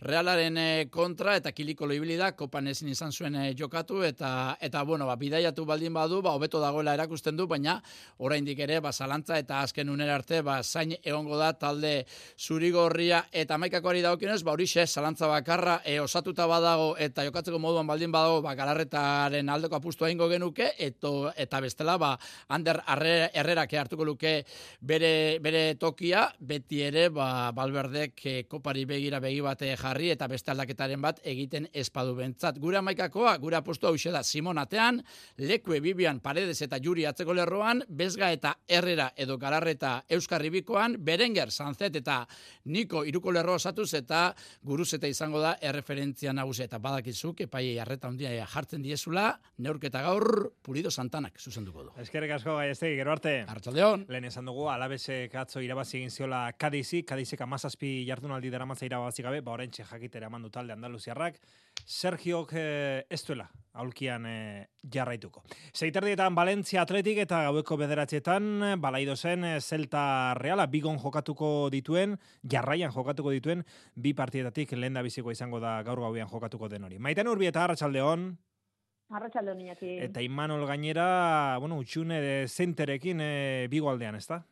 realaren 0.00 0.88
kontra, 0.88 1.36
eta 1.36 1.52
kiliko 1.52 1.84
ibili 1.98 2.16
da, 2.18 2.30
kopan 2.32 2.70
ezin 2.70 2.88
izan 2.92 3.12
zuen 3.12 3.36
eh, 3.36 3.54
jokatu, 3.58 4.02
eta, 4.06 4.56
eta 4.64 4.82
bueno, 4.86 5.06
ba, 5.06 5.16
bidaiatu 5.18 5.64
baldin 5.66 5.94
badu, 5.94 6.20
ba, 6.22 6.32
hobeto 6.38 6.60
dagoela 6.62 6.94
erakusten 6.96 7.36
du, 7.36 7.46
baina 7.50 7.78
oraindik 8.24 8.58
ere, 8.64 8.78
ba, 8.84 8.92
zalantza 8.92 9.38
eta 9.38 9.60
azken 9.66 9.90
unera 9.90 10.14
arte, 10.18 10.40
ba, 10.46 10.60
zain 10.62 10.94
egongo 11.02 11.38
da 11.38 11.52
talde 11.58 11.92
zurigorria. 12.38 13.24
Eta 13.32 13.58
maikakoari 13.58 14.02
daukionez, 14.06 14.40
ba, 14.46 14.54
horixe, 14.54 14.86
zalantza 14.86 15.28
bakarra, 15.30 15.80
e, 15.84 15.98
osatuta 16.00 16.46
badago, 16.50 16.94
eta 16.98 17.26
jokatzeko 17.26 17.58
moduan 17.62 17.86
baldin 17.90 18.14
badago, 18.14 18.40
ba, 18.44 18.54
galarretaren 18.58 19.50
aldeko 19.50 19.80
apustu 19.80 20.06
egingo 20.06 20.30
genuke, 20.30 20.72
eto, 20.78 21.32
eta 21.36 21.60
bestela, 21.64 21.98
ba, 21.98 22.14
ander 22.48 22.80
herrerak 22.88 23.74
hartuko 23.78 24.06
luke 24.06 24.34
bere, 24.80 25.38
bere 25.42 25.74
tokia, 25.80 26.28
beti 26.40 26.82
ere, 26.86 27.08
ba, 27.10 27.50
balberdek 27.56 28.24
e, 28.24 28.36
kopari 28.48 28.86
begira 28.88 29.20
begi 29.20 29.42
bate 29.44 29.74
jarri, 29.76 30.12
eta 30.14 30.28
beste 30.30 30.54
aldaketaren 30.54 31.02
bat 31.02 31.20
egiten 31.26 31.68
ez 31.72 31.87
espadu 31.88 32.14
bentzat. 32.18 32.60
Gure 32.60 32.78
amaikakoa, 32.78 33.34
gure 33.40 33.58
apostu 33.58 33.88
hau 33.88 33.96
da 34.12 34.22
Simon 34.22 34.58
Atean, 34.58 35.02
Lekue 35.38 35.80
Bibian 35.80 36.20
Paredes 36.20 36.60
eta 36.62 36.78
Juri 36.78 37.06
atzeko 37.08 37.34
lerroan, 37.34 37.82
Bezga 37.88 38.30
eta 38.32 38.58
Herrera 38.68 39.12
edo 39.16 39.38
Galarreta 39.38 40.04
Euskarribikoan, 40.08 40.96
Berenger, 41.04 41.50
Sanzet 41.50 41.96
eta 41.96 42.26
Niko 42.66 43.04
iruko 43.04 43.32
lerro 43.32 43.54
osatuz 43.54 43.92
eta 43.94 44.34
guruz 44.62 44.92
eta 44.94 45.08
izango 45.08 45.40
da 45.40 45.56
erreferentzia 45.60 46.32
nagusia 46.32 46.68
eta 46.68 46.78
badakizuk 46.78 47.40
epai 47.46 47.78
arreta 47.80 48.08
handia 48.08 48.46
jartzen 48.46 48.82
diezula, 48.82 49.32
neurketa 49.58 50.02
gaur 50.04 50.52
Pulido 50.62 50.90
Santanak 50.90 51.38
zuzenduko 51.40 51.88
du. 51.88 51.92
Eskerrik 52.02 52.34
asko 52.36 52.56
gai 52.58 52.74
gero 52.74 53.12
arte. 53.12 53.34
Arratsaldeon. 53.48 54.06
Lehen 54.08 54.28
esan 54.28 54.46
dugu 54.48 54.68
alabesek 54.68 55.34
atzo 55.34 55.62
irabazi 55.64 55.98
egin 55.98 56.10
ziola 56.10 56.42
Kadizi, 56.58 57.02
Kadizek 57.02 57.40
17 57.40 58.04
jardunaldi 58.08 58.50
daramatza 58.50 58.86
irabazi 58.86 59.22
gabe, 59.22 59.40
ba 59.40 59.56
oraintxe 59.56 59.84
jakitera 59.88 60.28
mandu 60.28 60.50
talde 60.50 60.74
Andaluziarrak 60.74 61.38
Sergiok 61.88 62.52
eh, 62.52 63.06
ez 63.08 63.22
duela 63.24 63.46
aulkian 63.78 64.26
eh, 64.28 64.66
jarraituko. 64.92 65.40
Zeiterdietan 65.72 66.34
Valentzia 66.36 66.82
Atletik 66.82 67.22
eta 67.22 67.44
gaueko 67.46 67.78
bederatzetan 67.80 68.76
balaido 68.82 69.14
zen 69.16 69.46
eh, 69.48 69.54
Celta 69.60 70.34
Reala 70.36 70.66
bigon 70.68 70.98
jokatuko 71.00 71.70
dituen, 71.72 72.18
jarraian 72.44 72.92
jokatuko 72.92 73.32
dituen, 73.32 73.64
bi 73.94 74.12
partietatik 74.18 74.74
lehen 74.76 74.98
da 74.98 75.04
biziko 75.06 75.32
izango 75.32 75.62
da 75.64 75.78
gaur 75.86 76.02
gauean 76.04 76.28
jokatuko 76.28 76.68
den 76.68 76.84
hori. 76.84 76.98
Maiten 76.98 77.30
urbi 77.30 77.48
eta 77.48 77.64
Arratxaldeon. 77.64 78.28
Arratxaldeon. 79.08 79.64
Eta 79.80 80.20
Imanol 80.20 80.66
gainera, 80.68 81.56
bueno, 81.58 81.78
utxune 81.80 82.20
de 82.20 82.34
zenterekin 82.48 83.22
e, 83.24 83.66
bigo 83.72 83.88
aldean, 83.88 84.18
ez 84.20 84.26
da? 84.28 84.42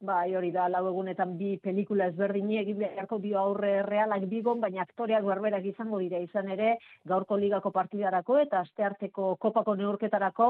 Bai, 0.00 0.30
hori 0.32 0.48
da, 0.48 0.62
lau 0.72 0.86
egunetan 0.88 1.34
bi 1.36 1.58
pelikula 1.60 2.06
ezberdini 2.08 2.56
egin 2.56 2.78
beharko 2.80 3.18
dio 3.20 3.36
aurre 3.36 3.82
realak 3.84 4.22
bigon, 4.30 4.56
baina 4.62 4.80
aktoreak 4.80 5.26
berberak 5.26 5.66
izango 5.68 5.98
dira 6.00 6.16
izan 6.24 6.48
ere, 6.54 6.70
gaurko 7.10 7.36
ligako 7.36 7.68
partidarako 7.74 8.38
eta 8.40 8.62
astearteko 8.64 9.34
kopako 9.44 9.74
neurketarako 9.76 10.46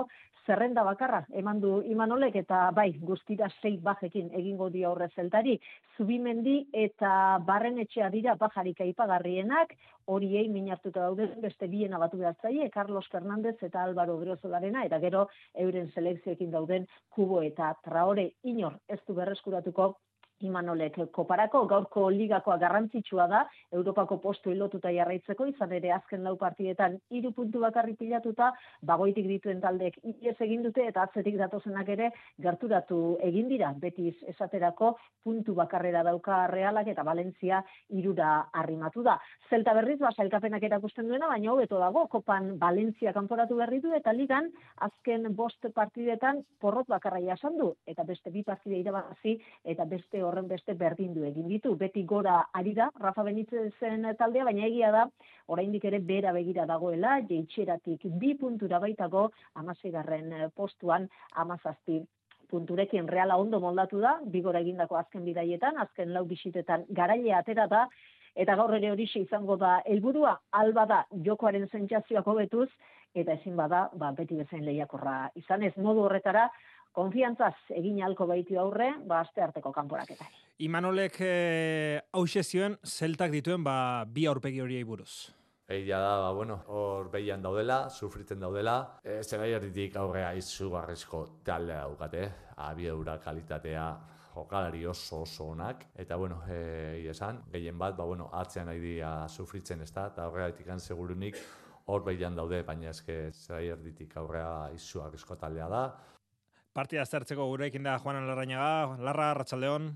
zerrenda 0.46 0.84
bakarra, 0.86 1.24
eman 1.42 1.58
du 1.64 1.72
imanolek 1.82 2.38
eta 2.44 2.60
bai, 2.76 2.92
guztira 3.02 3.50
sei 3.60 3.74
bajekin 3.82 4.30
egingo 4.38 4.70
dio 4.70 4.92
aurre 4.92 5.10
zeltari, 5.16 5.56
zubimendi 5.98 6.60
eta 6.86 7.40
barren 7.42 7.82
etxea 7.82 8.08
dira 8.14 8.36
bajarik 8.38 8.86
aipagarrienak, 8.86 9.74
horiei 10.10 10.48
minartuta 10.52 11.06
daude 11.06 11.28
beste 11.42 11.68
biena 11.70 11.98
batu 12.02 12.18
behar 12.20 12.36
zaie, 12.42 12.68
Carlos 12.70 13.06
Fernández 13.12 13.56
eta 13.62 13.84
Álvaro 13.84 14.18
Griozolarena, 14.20 14.84
eta 14.88 15.00
gero 15.02 15.26
euren 15.66 15.90
selekzioekin 15.94 16.50
dauden 16.54 16.86
kubo 17.14 17.42
eta 17.46 17.74
traore 17.84 18.30
inor 18.42 18.78
ez 18.88 19.00
du 19.06 19.14
berrez 19.14 19.38
eskuratuko 19.40 19.94
Imanolek 20.40 20.94
koparako 21.12 21.64
gaurko 21.68 22.06
ligakoa 22.14 22.56
garrantzitsua 22.62 23.26
da 23.28 23.40
Europako 23.76 24.16
postu 24.22 24.52
ilotuta 24.54 24.90
jarraitzeko 24.94 25.46
izan 25.50 25.72
ere 25.76 25.92
azken 25.92 26.22
lau 26.24 26.36
partidetan 26.40 26.96
hiru 27.10 27.32
puntu 27.36 27.60
bakarri 27.60 27.92
pilatuta 27.98 28.50
bagoitik 28.90 29.28
dituen 29.28 29.60
taldek 29.60 29.98
ies 30.02 30.36
egin 30.46 30.62
dute 30.64 30.86
eta 30.88 31.04
atzetik 31.04 31.36
datozenak 31.40 31.88
ere 31.96 32.10
gerturatu 32.40 33.18
egin 33.28 33.50
dira. 33.52 33.74
Betiz 33.82 34.14
esaterako 34.32 34.94
puntu 35.24 35.54
bakarrera 35.54 36.02
dauka 36.06 36.46
Realak 36.48 36.88
eta 36.88 37.04
Valentzia 37.04 37.60
irura 37.90 38.30
arrimatu 38.52 39.04
da. 39.04 39.18
Zelta 39.50 39.74
berriz 39.76 39.98
ba 40.00 40.14
sailkapenak 40.16 40.64
erakusten 40.70 41.08
duena 41.08 41.28
baina 41.28 41.52
hobeto 41.52 41.78
dago 41.78 42.06
kopan 42.08 42.54
Valentzia 42.58 43.12
kanporatu 43.12 43.60
berri 43.60 43.82
du 43.84 43.92
eta 43.92 44.16
ligan 44.16 44.48
azken 44.88 45.28
bost 45.36 45.68
partidetan 45.74 46.42
porrot 46.60 46.88
bakarra 46.88 47.20
jasan 47.20 47.58
du 47.58 47.74
eta 47.86 48.08
beste 48.08 48.30
bi 48.30 48.42
partide 48.42 48.80
irabazi 48.80 49.36
eta 49.64 49.84
beste 49.84 50.29
horren 50.30 50.48
beste 50.50 50.74
berdindu 50.78 51.24
egin 51.28 51.48
ditu. 51.50 51.74
Beti 51.80 52.04
gora 52.08 52.38
ari 52.54 52.72
da, 52.76 52.88
Rafa 53.02 53.24
Benitzen 53.26 54.06
taldea, 54.18 54.46
baina 54.48 54.66
egia 54.66 54.92
da, 54.94 55.04
oraindik 55.50 55.84
ere 55.90 56.00
bera 56.12 56.32
begira 56.36 56.66
dagoela, 56.70 57.18
jeitxeratik 57.28 58.06
bi 58.22 58.34
puntura 58.38 58.80
baitago, 58.80 59.30
amasegarren 59.60 60.32
eh, 60.32 60.48
postuan, 60.56 61.08
amazazpi 61.44 62.00
punturekin. 62.50 63.08
Reala 63.08 63.38
ondo 63.38 63.60
moldatu 63.62 64.00
da, 64.02 64.18
bigora 64.36 64.62
egindako 64.64 64.98
azken 65.00 65.26
bidaietan, 65.26 65.78
azken 65.78 66.14
lau 66.14 66.24
bisitetan 66.30 66.86
garaile 66.88 67.34
atera 67.38 67.66
da, 67.70 67.84
eta 68.34 68.56
gaur 68.58 68.74
ere 68.78 68.90
hori 68.92 69.08
izango 69.22 69.56
da 69.56 69.80
helburua. 69.84 70.38
Alba 70.62 70.86
da 70.86 71.04
jokoaren 71.26 71.68
zentzazioak 71.68 72.26
hobetuz, 72.26 72.68
eta 73.14 73.34
ezin 73.34 73.56
bada, 73.58 73.88
ba, 73.94 74.12
beti 74.16 74.36
bezain 74.38 74.64
lehiakorra 74.64 75.30
izan. 75.34 75.62
Ez 75.66 75.74
modu 75.76 76.06
horretara, 76.06 76.48
konfiantzaz 76.92 77.54
egin 77.76 78.02
alko 78.02 78.26
baitu 78.26 78.58
aurre, 78.60 78.92
ba, 79.06 79.20
aste 79.24 79.42
arteko 79.42 79.72
kanporaketan. 79.72 80.30
Imanolek 80.60 81.16
eh, 81.24 82.00
zioen, 82.42 82.76
zeltak 82.84 83.30
dituen 83.30 83.64
ba, 83.64 84.04
bi 84.04 84.26
aurpegi 84.26 84.60
horiei 84.60 84.84
buruz. 84.84 85.32
Egia 85.70 86.00
da, 86.02 86.14
ba, 86.18 86.32
bueno, 86.34 86.56
hor 86.66 87.10
behian 87.12 87.42
daudela, 87.42 87.88
sufritzen 87.88 88.40
daudela. 88.40 88.98
E, 89.04 89.22
Zer 89.22 89.44
erditik 89.46 89.94
aurrea 89.96 90.32
izugarrizko 90.34 91.20
taldea 91.46 91.84
daukate, 91.84 92.24
abiedura 92.56 93.18
kalitatea, 93.22 93.84
jokalari 94.34 94.84
oso 94.86 95.22
oso 95.22 95.46
onak. 95.52 95.86
Eta, 95.94 96.16
bueno, 96.16 96.42
e, 96.50 97.06
esan, 97.08 97.44
gehien 97.52 97.78
bat, 97.78 97.96
ba, 97.96 98.04
bueno, 98.04 98.28
atzean 98.34 98.66
nahi 98.66 98.82
dira 98.82 99.28
sufritzen 99.28 99.80
ez 99.86 99.92
da, 99.94 100.08
eta 100.10 100.26
horregatik 100.26 100.74
segurunik 100.78 101.38
hor 101.86 102.02
behian 102.02 102.34
daude, 102.34 102.62
baina 102.66 102.90
eske 102.90 103.30
zer 103.30 103.62
erditik 103.76 104.16
aurrea 104.16 104.70
izugarrizko 104.74 105.36
taldea 105.36 105.68
da. 105.68 105.84
Partida 106.80 107.02
zertzeko 107.04 107.44
gurekin 107.50 107.84
da 107.84 107.98
Juanan 108.00 108.24
Larrañaga. 108.24 108.96
Larra, 109.04 109.34
Ratxaldeon. 109.36 109.90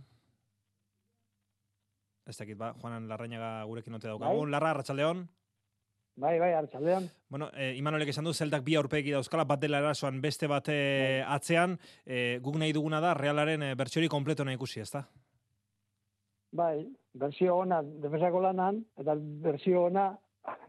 Ez 2.28 2.34
dakit, 2.36 2.58
ba, 2.60 2.74
Juanan 2.82 3.06
Larrañaga 3.08 3.62
gurekin 3.64 3.94
note 3.96 4.10
daukagun. 4.10 4.50
Bai? 4.50 4.52
Larra, 4.52 4.72
Ratxaldeon. 4.76 5.22
Bai, 6.20 6.34
bai, 6.42 6.50
Ratxaldeon. 6.58 7.08
Bueno, 7.32 7.48
eh, 7.56 7.70
Imanolek 7.78 8.12
esan 8.12 8.28
du, 8.28 8.34
zeltak 8.36 8.66
bi 8.66 8.76
aurpegi 8.76 9.16
dauzkala, 9.16 9.46
bat 9.48 9.64
dela 9.64 9.80
erasoan 9.80 10.20
beste 10.20 10.50
bat 10.50 10.68
eh, 10.68 10.76
bai. 11.24 11.38
atzean. 11.38 11.78
Eh, 12.04 12.36
guk 12.44 12.60
nahi 12.60 12.76
duguna 12.76 13.00
da, 13.00 13.14
realaren 13.16 13.64
eh, 13.64 13.72
bertxori 13.80 14.12
kompleto 14.12 14.44
nahi 14.44 14.60
ikusi, 14.60 14.84
ez 14.84 14.90
da? 14.92 15.06
Bai, 16.52 16.84
berzio 17.16 17.56
ona 17.64 17.80
defensako 17.80 18.44
lanan, 18.44 18.84
eta 19.00 19.16
berzio 19.48 19.88
ona 19.88 20.10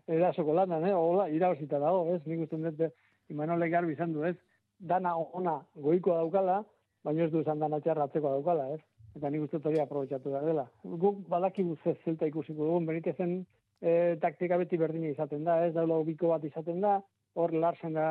erasoko 0.08 0.56
lanan, 0.56 0.88
eh? 0.88 0.96
Ola, 0.96 1.28
irauzita 1.28 1.84
dago, 1.84 2.08
ez? 2.16 2.24
Nik 2.24 2.48
uste 2.48 2.64
dut, 2.72 3.00
Imanolek 3.36 3.76
garbi 3.76 4.00
izan 4.00 4.16
du, 4.16 4.24
ez? 4.24 4.38
Dana 4.80 5.16
ona 5.18 5.60
goikoa 5.76 6.18
daukala, 6.24 6.64
baina 7.04 7.26
ez 7.26 7.32
du 7.32 7.42
esan 7.42 7.60
dana 7.60 7.80
txarratzeko 7.80 8.32
daukala, 8.38 8.70
ez? 8.76 8.82
Eta 9.16 9.30
nik 9.32 9.46
uste 9.46 9.62
hori 9.64 9.80
aprobetsatu 9.80 10.32
da 10.34 10.42
dela. 10.44 10.66
Guk 10.84 11.22
badaki 11.32 11.64
guzez 11.64 11.96
zelta 12.04 12.28
ikusiko 12.28 12.66
dugun, 12.66 12.86
benitezen 12.86 13.38
e, 13.82 14.16
taktika 14.22 14.58
beti 14.60 14.78
berdina 14.78 15.12
izaten 15.14 15.46
da, 15.48 15.62
ez 15.66 15.74
daula 15.76 16.00
ubiko 16.04 16.34
bat 16.34 16.44
izaten 16.44 16.82
da, 16.84 16.98
hor 17.36 17.54
larsen 17.54 17.96
da, 17.96 18.08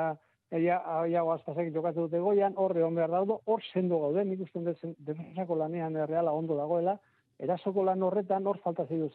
eia, 0.55 0.79
aia 1.01 1.25
guazpazak 1.27 1.73
jokatu 1.75 2.07
dute 2.07 2.21
goian, 2.23 2.57
hor 2.57 2.77
egon 2.77 2.97
behar 2.97 3.13
daudo, 3.13 3.41
hor 3.47 3.65
sendo 3.73 4.01
gaude, 4.01 4.25
nik 4.25 4.45
uste 4.47 4.63
defensako 5.11 5.59
lanean 5.61 5.97
erreala 6.07 6.33
ondo 6.33 6.57
dagoela, 6.57 6.97
erasoko 7.43 7.83
lan 7.85 8.03
horretan 8.07 8.47
hor 8.47 8.61
falta 8.65 8.87
zeidu 8.87 9.11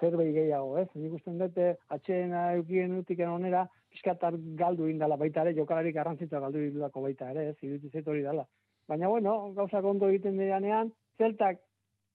zerbait 0.00 0.32
gehiago, 0.34 0.78
ez? 0.80 0.88
Nik 0.94 1.18
uste 1.18 1.34
dute 1.36 1.74
atxeen 1.96 2.32
eukien 2.56 2.96
utiken 2.98 3.28
onera, 3.28 3.66
pizkatar 3.90 4.36
galdu 4.60 4.88
indala 4.88 5.16
baita 5.16 5.42
ere, 5.44 5.54
jokalarik 5.56 5.94
garrantzitsua 5.94 6.40
galdu 6.46 6.62
indalako 6.66 7.02
baita 7.06 7.30
ere, 7.34 7.48
ez, 7.50 7.56
iruditzen 7.62 8.06
hori 8.06 8.22
dela. 8.26 8.46
Baina 8.88 9.08
bueno, 9.08 9.52
gauza 9.56 9.82
ondo 9.92 10.08
egiten 10.08 10.38
dianean, 10.38 10.92
zeltak 11.18 11.60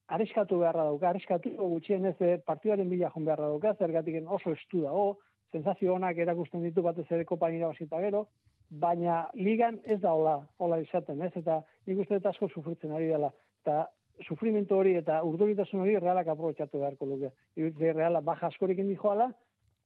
areskatu 0.07 0.59
beharra 0.61 0.85
dauka, 0.89 1.09
areskatu 1.09 1.51
gutxien 1.57 2.05
ez 2.05 2.15
eh, 2.21 2.37
partiduaren 2.45 2.89
bila 2.89 3.09
joan 3.13 3.25
beharra 3.25 3.51
dauka, 3.53 3.73
zergatik 3.79 4.21
oso 4.27 4.53
estu 4.53 4.83
dago, 4.83 5.17
sensazio 5.51 5.95
onak 5.95 6.17
erakusten 6.17 6.63
ditu 6.63 6.83
batez 6.85 7.05
ere 7.11 7.25
kopan 7.25 7.55
irabazita 7.55 8.01
gero, 8.03 8.25
baina 8.69 9.25
ligan 9.33 9.79
ez 9.83 9.99
da 10.01 10.13
hola, 10.13 10.39
hola 10.59 10.79
izaten, 10.81 11.21
ez, 11.21 11.31
eta 11.35 11.61
nik 11.87 12.01
uste 12.03 12.19
eta 12.19 12.33
asko 12.33 12.49
sufritzen 12.49 12.91
ari 12.91 13.07
dela, 13.13 13.31
eta 13.63 13.85
sufrimentu 14.23 14.77
hori 14.79 14.95
eta 14.95 15.21
urduritasun 15.27 15.81
hori 15.83 15.97
realak 15.99 16.27
aprobetsatu 16.31 16.79
beharko 16.79 17.07
luke. 17.09 17.31
Iruditzen 17.55 17.97
reala 17.97 18.21
baja 18.21 18.47
askorik 18.47 18.79
indi 18.79 18.95
joala, 19.01 19.29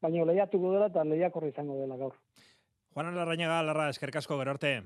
baina 0.01 0.25
lehiatuko 0.25 0.73
dela 0.73 0.87
eta 0.91 1.03
lehiakorra 1.03 1.51
izango 1.51 1.79
dela 1.81 1.97
gaur. 1.97 2.15
Juan 2.93 3.15
Larrañaga, 3.15 3.61
Larra, 3.63 3.89
eskerkasko 3.89 4.37
gero 4.39 4.51
arte. 4.51 4.81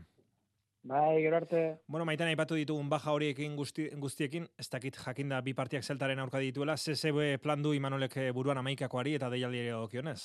Bai, 0.84 1.22
gero 1.24 1.38
arte. 1.38 1.60
Bueno, 1.88 2.06
maitan 2.06 2.28
aipatu 2.28 2.58
ditugun 2.60 2.90
baja 2.92 3.14
horiekin 3.16 3.56
guzti, 3.56 3.88
guztiekin, 3.96 4.50
ez 4.60 4.68
dakit 4.70 4.98
jakinda 5.00 5.40
bi 5.42 5.54
partiak 5.56 5.84
zeltaren 5.84 6.20
aurka 6.20 6.42
dituela, 6.44 6.76
CCB 6.76 7.38
plan 7.42 7.64
du 7.64 7.72
imanolek 7.74 8.18
buruan 8.36 8.60
amaikakoari 8.60 9.16
eta 9.16 9.30
deialdi 9.32 9.70
okionez? 9.78 10.20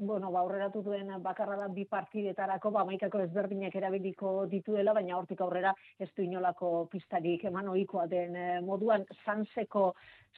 Bueno, 0.00 0.30
ba, 0.32 0.40
aurreratu 0.40 0.80
duen 0.82 1.10
bakarra 1.22 1.56
da 1.60 1.66
bi 1.68 1.84
partidetarako, 1.84 2.70
ba, 2.72 2.84
maikako 2.88 3.20
ezberdinak 3.26 3.74
erabiliko 3.76 4.46
dituela, 4.48 4.94
baina 4.96 5.18
hortik 5.18 5.40
aurrera 5.44 5.74
ez 5.98 6.08
du 6.16 6.24
inolako 6.24 6.88
pistarik 6.90 7.44
eman 7.50 7.68
ohikoa 7.68 8.06
den 8.08 8.36
eh, 8.36 8.60
moduan, 8.64 9.04
zanseko 9.26 9.90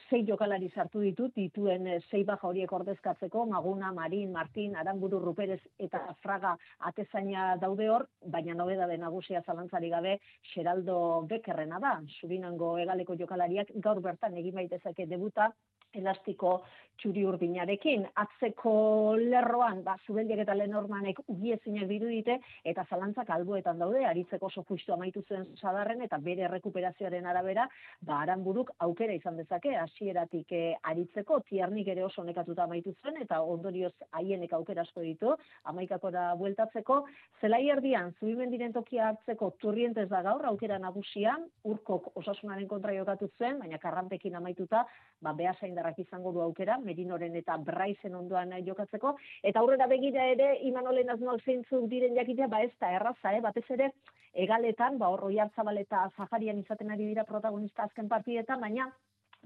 sei 0.09 0.25
jokalari 0.27 0.71
sartu 0.75 1.01
ditu, 1.05 1.29
dituen 1.37 1.87
eh, 1.87 2.01
sei 2.11 2.25
baja 2.27 2.49
horiek 2.49 2.73
ordezkatzeko, 2.73 3.45
Maguna, 3.47 3.93
Marin, 3.95 4.33
Martin, 4.33 4.75
Aramburu, 4.77 5.21
Ruperez 5.23 5.61
eta 5.79 6.01
Fraga 6.23 6.57
atezaina 6.91 7.53
daude 7.63 7.89
hor, 7.89 8.09
baina 8.27 8.59
nobeda 8.59 8.89
de 8.91 8.99
nagusia 8.99 9.45
zalantzari 9.47 9.93
gabe, 9.95 10.19
Xeraldo 10.53 10.97
Bekerrena 11.31 11.79
da, 11.79 12.01
subinango 12.21 12.75
egaleko 12.83 13.15
jokalariak 13.21 13.71
gaur 13.85 14.03
bertan 14.03 14.37
egin 14.43 14.59
baitezake 14.59 15.07
debuta, 15.07 15.53
elastiko 15.95 16.61
txuri 17.03 17.25
urdinarekin. 17.27 18.05
Atzeko 18.23 18.73
lerroan, 19.19 19.83
ba, 19.87 19.97
zubeldiak 20.07 20.45
eta 20.45 20.55
lenormanek 20.57 21.23
ugiezinak 21.33 21.89
dirudite, 21.91 22.39
eta 22.69 22.85
zalantzak 22.89 23.31
alboetan 23.35 23.81
daude, 23.83 24.05
aritzeko 24.07 24.51
oso 24.51 24.65
justu 24.69 24.95
amaitu 24.95 25.25
zuen 25.27 25.49
sadarren, 25.59 26.03
eta 26.07 26.19
bere 26.23 26.49
rekuperazioaren 26.53 27.27
arabera, 27.27 27.67
ba, 28.07 28.21
aranburuk 28.23 28.73
aukera 28.87 29.17
izan 29.19 29.41
dezake, 29.41 29.75
hasieratik 29.79 30.55
eh, 30.57 30.75
aritzeko, 30.93 31.41
tiarnik 31.49 31.91
ere 31.95 32.05
oso 32.07 32.25
nekatuta 32.27 32.69
amaitu 32.69 32.95
zuen, 33.01 33.19
eta 33.25 33.41
ondorioz 33.43 33.95
haienek 34.19 34.55
aukera 34.59 34.87
asko 34.87 35.03
ditu, 35.07 35.35
amaikakora 35.73 36.29
bueltatzeko, 36.39 37.03
zelai 37.41 37.65
erdian, 37.75 38.13
zubimendiren 38.21 38.75
tokia 38.77 39.11
hartzeko 39.11 39.53
turrientez 39.63 40.09
da 40.13 40.23
gaur, 40.23 40.47
aukera 40.53 40.79
nagusian, 40.83 41.49
urkok 41.67 42.13
osasunaren 42.23 42.69
kontra 42.71 42.95
jokatu 42.95 43.31
zuen, 43.39 43.59
baina 43.63 43.81
karrantekin 43.83 44.39
amaituta, 44.39 44.87
ba, 45.23 45.35
behasain 45.35 45.75
Alexanderrak 45.83 45.99
izango 45.99 46.33
du 46.33 46.41
aukera, 46.43 46.79
Merinoren 46.79 47.35
eta 47.37 47.57
Braizen 47.59 48.15
ondoan 48.15 48.53
jokatzeko, 48.67 49.17
eta 49.43 49.61
aurrera 49.61 49.87
begira 49.87 50.25
ere, 50.31 50.59
Imanolen 50.69 51.11
aznal 51.11 51.41
zeintzuk 51.45 51.89
diren 51.91 52.15
jakitea, 52.17 52.49
ba 52.49 52.63
ez 52.63 52.73
da 52.81 52.93
erraza, 52.93 53.35
eh? 53.35 53.41
batez 53.41 53.65
ere, 53.71 53.91
egaletan, 54.35 54.99
ba 54.99 55.09
hor 55.09 55.25
Oiartzabal 55.29 55.79
eta 55.79 56.09
Zaharian 56.17 56.59
izaten 56.59 56.91
ari 56.91 57.07
dira 57.07 57.25
protagonista 57.25 57.85
azken 57.85 58.09
partidetan, 58.09 58.61
baina 58.61 58.91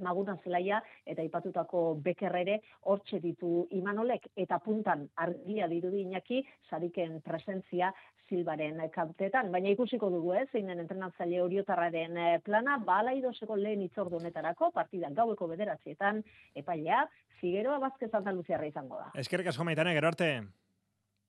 Maguna 0.03 0.37
zelaia 0.45 0.83
eta 1.07 1.23
ipatutako 1.23 1.83
bekerrere 2.05 2.61
hortxe 2.83 3.21
ditu 3.21 3.67
Imanolek 3.71 4.29
eta 4.37 4.59
puntan 4.59 5.09
argia 5.17 5.69
dirudi 5.69 6.03
inaki 6.03 6.43
sariken 6.71 7.21
presentzia 7.25 7.93
Silbaren 8.27 8.81
kantetan, 8.91 9.53
baina 9.55 9.71
ikusiko 9.71 10.09
dugu 10.11 10.33
ez, 10.35 10.49
zeinen 10.51 10.83
entrenatzaile 10.83 11.39
oriotarraren 11.45 12.17
eh, 12.19 12.41
plana, 12.43 12.75
bala 12.83 13.15
idoseko 13.15 13.55
lehen 13.61 13.85
itzordu 13.87 14.19
honetarako, 14.19 14.73
partida 14.75 15.13
gaueko 15.15 15.47
bederatzietan, 15.53 16.23
epailea, 16.59 17.05
Figueroa 17.41 17.79
Bazkez 17.87 18.13
Andaluziarra 18.19 18.67
izango 18.67 18.99
da. 18.99 19.11
Eskerrik 19.23 19.53
asko 19.53 19.69
maitane, 19.69 19.95
gero 19.95 20.11
arte. 20.11 20.31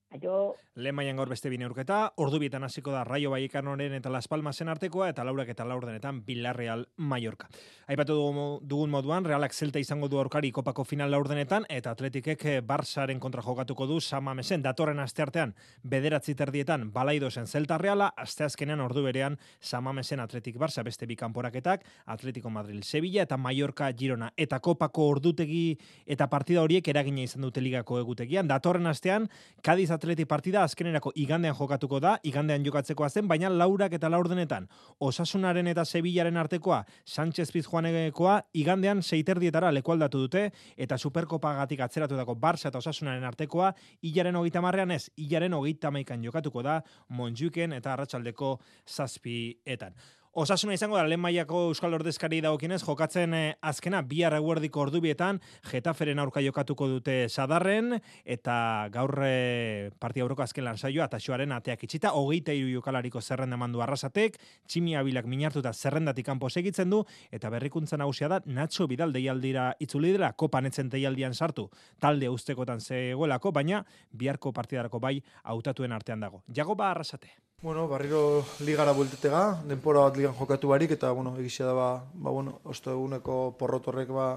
Aio. 0.10 0.56
Lehen 0.78 1.18
gaur 1.18 1.28
beste 1.28 1.50
bine 1.50 1.66
urketa, 1.66 2.14
ordu 2.22 2.38
bietan 2.40 2.64
hasiko 2.64 2.92
da 2.94 3.04
Raio 3.04 3.32
Vallecanoren 3.32 3.96
eta 3.98 4.12
Las 4.14 4.28
Palmasen 4.30 4.70
artekoa, 4.70 5.10
eta 5.10 5.24
laurak 5.26 5.50
eta 5.50 5.66
laurdenetan 5.66 6.22
Villarreal 6.26 6.86
Mallorca. 6.98 7.50
Aipatu 7.88 8.14
dugun 8.62 8.92
moduan, 8.94 9.26
Realak 9.26 9.54
Zelta 9.54 9.80
izango 9.80 10.08
du 10.08 10.20
aurkari 10.22 10.52
kopako 10.52 10.86
final 10.86 11.12
laurdenetan, 11.12 11.66
eta 11.68 11.92
Atletikek 11.92 12.46
Barsaren 12.64 13.20
kontra 13.20 13.42
jokatuko 13.42 13.88
du 13.90 14.00
Samamesen, 14.00 14.62
datorren 14.62 15.00
asteartean, 15.00 15.56
bederatzi 15.84 16.36
terdietan, 16.36 16.92
balaidosen 16.94 17.48
Zelta 17.48 17.80
Reala, 17.82 18.12
asteazkenean 18.16 18.80
ordu 18.80 19.04
berean 19.04 19.40
Samamesen 19.60 20.22
Atletik 20.22 20.58
Barsa 20.62 20.84
beste 20.84 21.08
bi 21.08 21.18
kanporaketak, 21.18 21.84
Atletico 22.06 22.50
Madrid 22.54 22.84
Sevilla 22.84 23.26
eta 23.26 23.36
Mallorca 23.36 23.92
Girona, 23.98 24.32
eta 24.38 24.60
kopako 24.60 25.10
ordutegi 25.16 25.76
eta 26.06 26.30
partida 26.30 26.62
horiek 26.62 26.88
eragina 26.88 27.26
izan 27.26 27.42
dute 27.50 27.66
ligako 27.66 28.00
egutegian, 28.06 28.48
datorren 28.48 28.88
astean, 28.88 29.28
Kadiz 29.64 29.90
atleti 29.98 30.26
partida 30.30 30.64
azkenerako 30.64 31.12
igandean 31.20 31.56
jokatuko 31.58 32.00
da, 32.04 32.16
igandean 32.24 32.66
jokatzekoa 32.66 33.10
zen, 33.10 33.28
baina 33.28 33.50
laurak 33.50 33.94
eta 33.98 34.10
laurdenetan 34.10 34.68
osasunaren 35.04 35.68
eta 35.74 35.86
Sevillaren 35.86 36.38
artekoa 36.38 36.84
Sánchez 37.06 37.50
Pizjuanekoa 37.54 38.38
igandean 38.62 39.02
seiterdietara 39.04 39.72
lekualdatu 39.76 40.24
dute 40.26 40.48
eta 40.78 40.98
superkopagatik 40.98 41.82
atzeratu 41.86 42.18
dako 42.20 42.38
Barça 42.40 42.72
eta 42.72 42.82
osasunaren 42.82 43.26
artekoa 43.28 43.74
hilaren 44.02 44.36
hogeita 44.36 44.62
marrean 44.62 44.92
ez, 44.92 45.08
hilaren 45.18 45.58
hogeita 45.58 45.92
maikan 45.92 46.24
jokatuko 46.24 46.64
da 46.64 46.82
Montjuken 47.10 47.74
eta 47.74 47.94
Arratsaldeko 47.94 48.58
zazpietan. 48.88 49.98
Osasuna 50.38 50.76
izango 50.78 51.00
da 51.00 51.02
lehen 51.10 51.18
mailako 51.18 51.64
Euskal 51.72 51.96
Ordezkari 51.98 52.44
dagokienez 52.46 52.84
jokatzen 52.84 53.32
eh, 53.34 53.56
azkena 53.66 54.04
bihar 54.06 54.36
eguerdiko 54.38 54.84
ordubietan 54.84 55.40
Getaferen 55.66 56.20
aurka 56.22 56.44
jokatuko 56.46 56.86
dute 56.92 57.16
Sadarren 57.26 57.96
eta 58.22 58.58
gaur 58.94 59.16
eh, 59.26 59.90
partia 59.98 60.22
aurroko 60.28 60.46
azken 60.46 60.68
lan 60.68 60.78
saioa 60.78 61.08
Taxoaren 61.10 61.56
ateak 61.56 61.88
itxita 61.88 62.12
23 62.14 62.70
jokalariko 62.76 63.18
zerrenda 63.18 63.58
mandu 63.58 63.82
arrasatek 63.82 64.38
Tximi 64.68 64.94
Abilak 65.02 65.26
minartuta 65.26 65.74
zerrendatik 65.74 66.30
kanpo 66.30 66.54
segitzen 66.54 66.94
du 66.94 67.02
eta 67.34 67.50
berrikuntza 67.50 67.98
nagusia 67.98 68.30
da 68.30 68.42
Nacho 68.46 68.86
Vidal 68.86 69.18
deialdira 69.18 69.72
itzuli 69.82 70.14
dela 70.14 70.36
kopan 70.38 70.70
etzen 70.70 70.94
deialdian 70.94 71.34
sartu 71.34 71.66
talde 71.98 72.30
ustekotan 72.30 72.78
zegoelako 72.78 73.56
baina 73.58 73.82
biharko 74.14 74.54
partidarako 74.54 75.02
bai 75.02 75.18
hautatuen 75.42 75.98
artean 75.98 76.22
dago. 76.22 76.44
Jagoba 76.54 76.92
arrasate 76.92 77.47
Bueno, 77.60 77.88
barriro 77.88 78.46
ligara 78.62 78.92
bueltetega, 78.94 79.64
denpora 79.66 80.04
bat 80.06 80.18
ligan 80.20 80.36
jokatu 80.38 80.70
barik, 80.70 80.92
eta, 80.94 81.10
bueno, 81.10 81.32
egizia 81.42 81.66
da, 81.66 81.72
ba, 81.74 81.88
ba 82.14 82.30
bueno, 82.30 82.60
osto 82.64 82.92
eguneko 82.92 83.56
porrotorrek, 83.58 84.12
ba, 84.14 84.28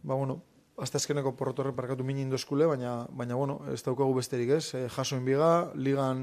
ba, 0.00 0.14
bueno, 0.14 0.38
azte 0.80 0.96
azkeneko 0.96 1.34
porrotorrek 1.36 1.76
parkatu 1.76 2.06
mini 2.08 2.22
indozkule, 2.24 2.64
baina, 2.70 2.92
baina, 3.12 3.36
bueno, 3.36 3.58
ez 3.68 3.82
daukagu 3.84 4.14
besterik 4.16 4.54
ez, 4.56 4.62
e, 4.78 4.88
jaso 4.88 5.18
inbiga, 5.20 5.50
ligan 5.74 6.22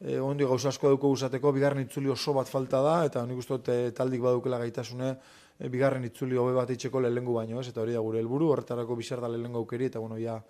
e, 0.00 0.18
ondi 0.18 0.42
gauza 0.42 0.72
asko 0.74 0.90
dauko 0.90 1.12
guzateko, 1.14 1.52
bigarren 1.54 1.86
itzuli 1.86 2.10
oso 2.10 2.34
bat 2.34 2.50
falta 2.50 2.82
da, 2.82 2.96
eta 3.06 3.22
nik 3.30 3.38
uste 3.38 3.60
e, 3.70 3.92
taldik 3.94 4.26
badukela 4.26 4.58
gaitasune, 4.64 5.12
e, 5.54 5.70
bigarren 5.70 6.02
itzuli 6.10 6.34
hobe 6.34 6.58
bat 6.58 6.74
itxeko 6.74 6.98
lehengu 7.06 7.38
baino, 7.38 7.62
ez, 7.62 7.68
eta 7.70 7.84
hori 7.84 7.94
da 7.94 8.02
gure 8.02 8.18
helburu, 8.18 8.50
horretarako 8.56 8.98
bizar 8.98 9.22
da 9.22 9.30
lehengu 9.30 9.62
aukeri, 9.62 9.86
eta, 9.94 10.02
bueno, 10.02 10.18
ja, 10.18 10.40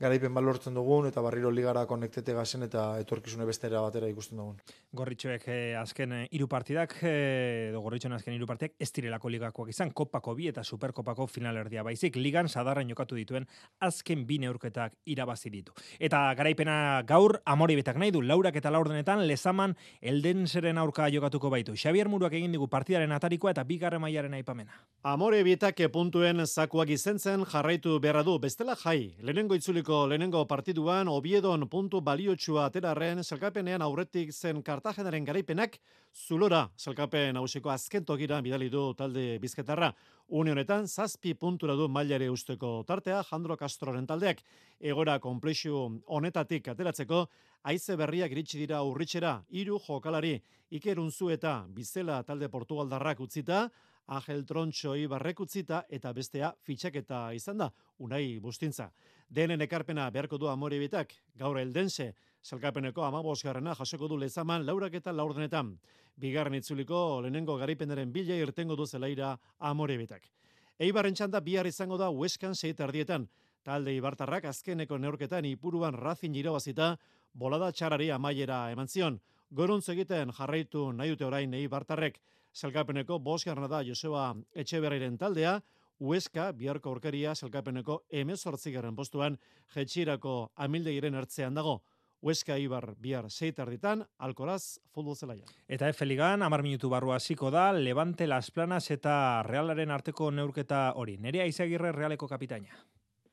garaipen 0.00 0.34
balortzen 0.34 0.74
dugun 0.76 1.06
eta 1.08 1.22
barriro 1.24 1.50
ligara 1.50 1.86
konektete 1.88 2.34
gazen 2.36 2.66
eta 2.66 2.84
etorkizune 3.00 3.46
bestera 3.48 3.80
batera 3.80 4.08
ikusten 4.10 4.36
dugun. 4.36 4.58
Gorritxoek 4.96 5.46
eh, 5.48 5.76
azken 5.80 6.12
eh, 6.12 6.22
hiru 6.36 6.48
partidak, 6.52 6.98
eh, 7.08 7.70
do 7.72 7.80
gorritxoen 7.84 8.12
azken 8.16 8.36
hiru 8.36 8.48
partidak 8.48 8.76
ez 8.78 8.90
direlako 8.92 9.32
ligakoak 9.32 9.70
izan, 9.72 9.92
kopako 9.96 10.34
bi 10.36 10.50
eta 10.52 10.64
superkopako 10.64 11.26
finalerdia 11.32 11.84
baizik, 11.86 12.18
ligan 12.20 12.48
sadarren 12.48 12.88
jokatu 12.92 13.16
dituen 13.16 13.48
azken 13.80 14.26
bi 14.28 14.38
neurketak 14.42 14.98
irabazi 15.06 15.50
ditu. 15.50 15.72
Eta 15.98 16.20
garaipena 16.36 17.02
gaur, 17.08 17.38
amori 17.46 17.78
betak 17.80 17.96
nahi 17.96 18.12
du, 18.12 18.20
laurak 18.20 18.60
eta 18.60 18.70
laurdenetan, 18.74 19.24
lezaman 19.26 19.76
elden 20.02 20.44
zeren 20.46 20.78
aurka 20.78 21.08
jokatuko 21.12 21.50
baitu. 21.50 21.72
Xavier 21.76 22.10
Muruak 22.12 22.36
egin 22.36 22.52
digu 22.52 22.68
partidaren 22.68 23.12
atarikoa 23.16 23.56
eta 23.56 23.64
bigarren 23.64 24.04
mailaren 24.04 24.36
aipamena. 24.36 24.76
Amore 25.06 25.40
bietak 25.46 25.80
puntuen 25.92 26.44
zakuak 26.46 26.90
izentzen 26.92 27.44
jarraitu 27.48 27.96
beharra 28.00 28.22
du, 28.26 28.36
bestela 28.42 28.76
jai, 28.76 29.16
lehenengo 29.22 29.56
itzulik 29.86 30.08
lehenengo 30.10 30.46
partiduan 30.46 31.08
Obiedon 31.08 31.68
puntu 31.68 32.00
baliotsua 32.00 32.66
aterarren 32.66 33.22
zelkapenean 33.22 33.82
aurretik 33.82 34.32
zen 34.32 34.62
Kartagenaren 34.62 35.24
garaipenak 35.24 35.78
zulora. 36.12 36.68
Zelkapen 36.76 37.36
hausiko 37.36 37.70
azken 37.70 38.04
togira 38.04 38.40
bidali 38.42 38.68
du 38.68 38.94
talde 38.94 39.38
bizketarra. 39.38 39.92
Unionetan 40.28 40.88
zazpi 40.88 41.34
puntura 41.34 41.74
du 41.74 41.88
mailare 41.88 42.28
usteko 42.28 42.82
tartea 42.84 43.22
Jandro 43.30 43.56
Castroren 43.56 44.06
taldeak. 44.06 44.42
Egora 44.80 45.20
konplexu 45.20 46.02
honetatik 46.06 46.68
ateratzeko 46.68 47.28
haize 47.62 47.96
berriak 47.96 48.32
iritsi 48.32 48.58
dira 48.58 48.82
urritxera. 48.82 49.44
Hiru 49.50 49.78
jokalari 49.78 50.40
ikerunzu 50.70 51.30
eta 51.30 51.64
bizela 51.68 52.22
talde 52.24 52.48
Portugaldarrak 52.48 53.20
utzita 53.20 53.68
Angel 54.06 54.44
Trontxo 54.46 54.94
Ibarrek 54.94 55.40
utzita 55.42 55.82
eta 55.90 56.12
bestea 56.14 56.52
fitxaketa 56.62 57.32
izan 57.34 57.58
da, 57.58 57.70
unai 57.98 58.38
bustintza. 58.40 58.90
Denen 59.28 59.60
ekarpena 59.64 60.06
beharko 60.14 60.38
du 60.38 60.48
amore 60.48 60.78
bitak, 60.78 61.14
gaur 61.34 61.58
eldense, 61.58 62.12
salkapeneko 62.42 63.02
amabos 63.02 63.42
garrana 63.42 63.74
jasoko 63.74 64.06
du 64.08 64.18
lezaman 64.18 64.66
laurak 64.66 64.94
eta 64.94 65.12
laurdenetan. 65.12 65.72
Bigarren 66.16 66.54
itzuliko 66.54 67.20
lehenengo 67.22 67.56
garipenaren 67.58 68.12
bila 68.12 68.36
irtengo 68.38 68.76
du 68.76 68.86
zelaira 68.86 69.36
amore 69.58 69.98
bitak. 69.98 70.30
Eibarren 70.78 71.14
txanda 71.14 71.40
bihar 71.40 71.66
izango 71.66 71.98
da 71.98 72.08
hueskan 72.12 72.54
seita 72.54 72.84
ardietan. 72.84 73.26
Talde 73.64 73.94
Ibartarrak 73.96 74.44
azkeneko 74.44 74.98
neurketan 74.98 75.44
ipuruan 75.44 75.94
razin 75.94 76.34
irabazita, 76.38 76.96
bolada 77.34 77.72
txarari 77.72 78.10
amaiera 78.14 78.70
eman 78.70 78.86
zion. 78.86 79.18
Goruntz 79.50 79.88
egiten 79.88 80.30
jarraitu 80.36 80.92
nahi 80.92 81.10
dute 81.14 81.26
orain 81.26 81.54
Eibartarrek. 81.54 82.20
Zelkapeneko 82.56 83.18
bosgarna 83.20 83.68
da 83.68 83.82
Joseba 83.84 84.30
Etxeberriren 84.56 85.18
taldea, 85.20 85.58
Ueska, 86.00 86.50
biharko 86.52 86.90
aurkaria, 86.92 87.34
zelkapeneko 87.34 88.02
emezortzigaren 88.12 88.96
postuan, 88.96 89.38
jetxirako 89.74 90.34
amildegiren 90.56 91.14
ertzean 91.16 91.56
dago. 91.56 91.78
Ueska 92.24 92.56
Ibar 92.60 92.94
bihar 93.00 93.28
seitarditan, 93.30 94.02
alkoraz, 94.18 94.78
futbol 94.92 95.16
zelaia. 95.16 95.44
Eta 95.68 95.88
Efe 95.92 96.08
Ligan, 96.08 96.42
amar 96.42 96.64
minutu 96.64 96.90
barru 96.92 97.12
hasiko 97.12 97.52
da, 97.52 97.70
Levante 97.72 98.26
Las 98.26 98.50
Planas 98.50 98.90
eta 98.90 99.42
Realaren 99.46 99.92
arteko 99.92 100.30
neurketa 100.30 100.90
hori. 100.96 101.16
Nerea 101.20 101.46
Izagirre 101.46 101.92
Realeko 101.92 102.28
kapitaina 102.28 102.84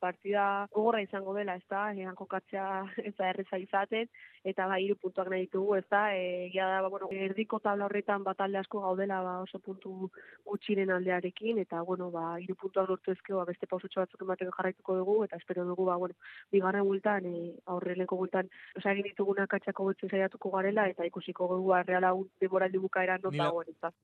partida 0.04 0.44
gogorra 0.74 1.00
izango 1.04 1.34
dela, 1.36 1.56
ez 1.56 1.64
da, 1.70 1.86
egan 1.92 2.16
kokatzea 2.18 2.66
ez 3.08 3.14
da 3.18 3.30
erreza 3.32 3.58
izaten, 3.62 4.10
eta 4.50 4.66
ba, 4.68 4.78
iru 4.82 4.96
puntuak 5.00 5.30
nahi 5.32 5.46
ditugu, 5.46 5.76
ez 5.78 5.86
da, 5.90 6.02
e, 6.16 6.50
da, 6.54 6.82
ba, 6.84 6.90
bueno, 6.92 7.08
erdiko 7.26 7.60
tabla 7.64 7.88
horretan 7.88 8.24
bat 8.26 8.42
alde 8.44 8.60
asko 8.60 8.82
gaudela 8.84 9.20
ba, 9.24 9.34
oso 9.46 9.60
puntu 9.64 10.10
gutxiren 10.50 10.92
aldearekin, 10.96 11.62
eta, 11.64 11.80
bueno, 11.90 12.10
ba, 12.14 12.26
iru 12.44 12.56
puntuak 12.60 12.90
lortu 12.92 13.14
ezkeo, 13.16 13.40
ba, 13.40 13.48
beste 13.52 13.70
pausutxo 13.70 14.02
batzuk 14.02 14.26
ematen 14.26 14.52
jarraituko 14.58 14.98
dugu, 15.00 15.16
eta 15.28 15.40
espero 15.40 15.64
dugu, 15.70 15.88
ba, 15.88 15.96
bueno, 16.04 16.18
bigarren 16.52 16.84
gultan, 16.90 17.30
e, 17.30 17.54
aurrelenko 17.76 18.20
gultan, 18.20 18.52
osa 18.76 18.92
egin 18.92 19.08
ditugunak 19.10 19.50
katxako 19.56 19.88
betzen 19.92 20.12
zaiatuko 20.12 20.52
garela, 20.58 20.88
eta 20.92 21.08
ikusiko 21.08 21.48
dugu, 21.56 21.72
ba, 21.72 21.82
reala 21.88 22.12
un 22.18 22.28
demoraldi 22.44 22.82
bukaeran 22.88 23.24
nota 23.24 23.36
Nila... 23.38 23.68
ez 23.68 23.80
da. 23.80 23.94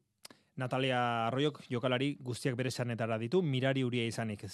Natalia 0.56 1.26
Arroyok 1.28 1.62
jokalari 1.70 2.16
guztiak 2.20 2.56
bere 2.58 2.70
zanetara 2.70 3.16
ditu, 3.18 3.40
mirari 3.42 3.84
uria 3.84 4.04
izanik, 4.06 4.44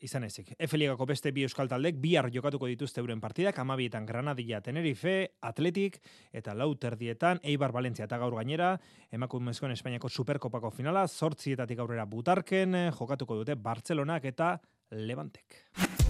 izan 0.00 0.24
ezik. 0.24 0.54
Efeligako 0.58 1.06
beste 1.10 1.32
bi 1.36 1.44
euskal 1.44 1.68
taldek 1.68 1.98
bihar 2.00 2.30
jokatuko 2.32 2.70
dituzte 2.70 3.02
euren 3.02 3.20
partidak, 3.20 3.58
amabietan 3.58 4.06
Granadilla 4.06 4.60
Tenerife, 4.60 5.16
Atletik, 5.40 6.00
eta 6.32 6.54
lau 6.54 6.72
terdietan, 6.80 7.42
Eibar 7.42 7.72
Valentzia 7.72 8.06
eta 8.08 8.18
gaur 8.18 8.38
gainera, 8.38 8.76
emakumezkoen 9.12 9.74
Espainiako 9.76 10.08
Superkopako 10.08 10.70
finala, 10.70 11.06
sortzietatik 11.08 11.78
aurrera 11.78 12.06
butarken, 12.06 12.78
jokatuko 12.96 13.42
dute 13.42 13.58
Bartzelonak 13.60 14.30
eta 14.32 14.54
Levantek. 14.90 16.09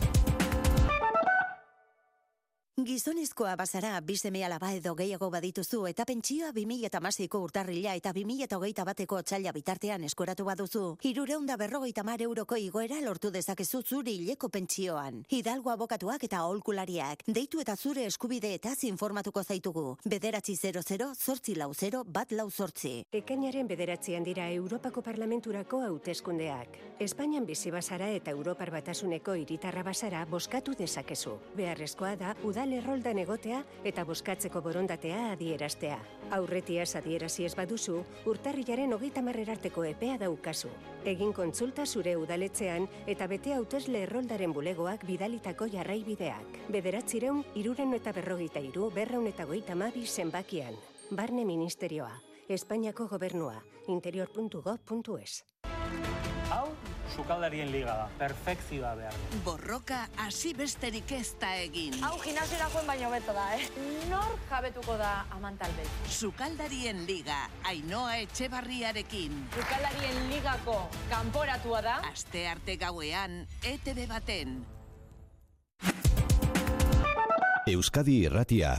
Gizonezkoa 2.79 3.57
bazara, 3.57 4.01
bizeme 4.01 4.45
alaba 4.45 4.71
edo 4.73 4.95
gehiago 4.97 5.29
badituzu 5.31 5.83
eta 5.91 6.05
pentsioa 6.07 6.53
2008ko 6.55 7.41
urtarrila 7.45 7.93
eta 7.99 8.13
2008 8.17 8.85
bateko 8.87 9.17
otxaila 9.21 9.53
bitartean 9.53 10.05
eskoratu 10.07 10.47
baduzu, 10.47 10.85
irureunda 11.11 11.57
berrogeita 11.61 12.05
mar 12.07 12.23
euroko 12.23 12.57
igoera 12.57 13.01
lortu 13.05 13.31
dezakezu 13.35 13.83
zuri 13.83 14.15
hileko 14.21 14.49
pentsioan. 14.49 15.25
Hidalgo 15.29 15.71
abokatuak 15.75 16.25
eta 16.25 16.39
aholkulariak, 16.39 17.25
deitu 17.27 17.61
eta 17.61 17.77
zure 17.77 18.07
eskubide 18.07 18.55
eta 18.55 18.73
informatuko 18.89 19.43
zaitugu. 19.43 19.99
Bederatzi 20.05 20.57
00, 20.57 21.13
zortzi 21.15 21.57
lau 21.57 21.75
0, 21.75 22.05
bat 22.07 22.33
lau 22.33 22.49
zortzi. 22.51 23.05
Ekainaren 23.13 23.67
bederatzean 23.67 24.25
dira 24.25 24.49
Europako 24.49 25.03
Parlamenturako 25.03 25.83
hauteskundeak. 25.83 26.79
Espainian 27.01 27.45
bizi 27.45 27.71
bazara 27.71 28.09
eta 28.09 28.31
Europar 28.31 28.71
batasuneko 28.71 29.35
hiritarra 29.35 29.83
bazara 29.83 30.25
boskatu 30.25 30.75
dezakezu. 30.79 31.37
Beharrezkoa 31.57 32.17
da, 32.17 32.35
udal 32.61 32.75
erroldan 32.77 33.19
egotea 33.23 33.63
eta 33.89 34.03
boskatzeko 34.05 34.61
borondatea 34.61 35.31
adieraztea. 35.33 35.97
Aurretiaz 36.37 36.91
adierazi 36.99 37.47
ez 37.49 37.55
baduzu, 37.57 38.03
urtarrilaren 38.29 38.93
hogeita 38.93 39.23
marrerarteko 39.25 39.85
epea 39.89 40.19
daukazu. 40.21 40.69
Egin 41.09 41.33
kontsulta 41.33 41.87
zure 41.87 42.19
udaletzean 42.21 42.85
eta 43.07 43.27
bete 43.33 43.55
hautesle 43.57 44.03
erroldaren 44.05 44.53
bulegoak 44.53 45.07
bidalitako 45.09 45.71
jarraibideak. 45.73 46.61
Bederatzireun, 46.69 47.45
iruren 47.57 47.97
eta 47.97 48.13
berrogeita 48.13 48.61
iru, 48.61 48.91
berraun 48.93 49.27
eta 49.33 49.49
goita 49.49 49.75
mabi 49.75 50.05
zenbakian. 50.05 50.77
Barne 51.11 51.47
Ministerioa, 51.47 52.13
Espainiako 52.49 53.09
Gobernua, 53.09 53.57
interior.gov.es. 53.89 55.45
Sukaldarien 57.15 57.71
liga 57.73 57.95
da, 57.97 58.09
perfekzioa 58.19 58.95
behar 58.99 59.15
du. 59.19 59.41
Borroka 59.45 60.01
hasi 60.23 60.53
besterik 60.57 61.11
ez 61.13 61.35
da 61.41 61.51
egin. 61.63 61.97
Hau 62.07 62.17
gimnasiora 62.23 62.69
joan 62.73 62.87
baino 62.87 63.11
beto 63.13 63.35
da, 63.37 63.47
eh? 63.57 63.67
Nor 64.11 64.37
jabetuko 64.51 64.97
da 65.01 65.27
amantalde? 65.37 65.87
Sukaldarien 66.09 67.05
liga, 67.09 67.39
Ainhoa 67.71 68.17
Etxebarriarekin. 68.25 69.47
Sukaldarien 69.57 70.29
ligako 70.31 70.77
kanporatua 71.11 71.83
da. 71.87 71.97
Aste 72.13 72.47
arte 72.49 72.77
gauean, 72.81 73.43
ETV 73.63 74.07
baten. 74.11 74.61
Euskadi 77.71 78.23
Irratia. 78.25 78.79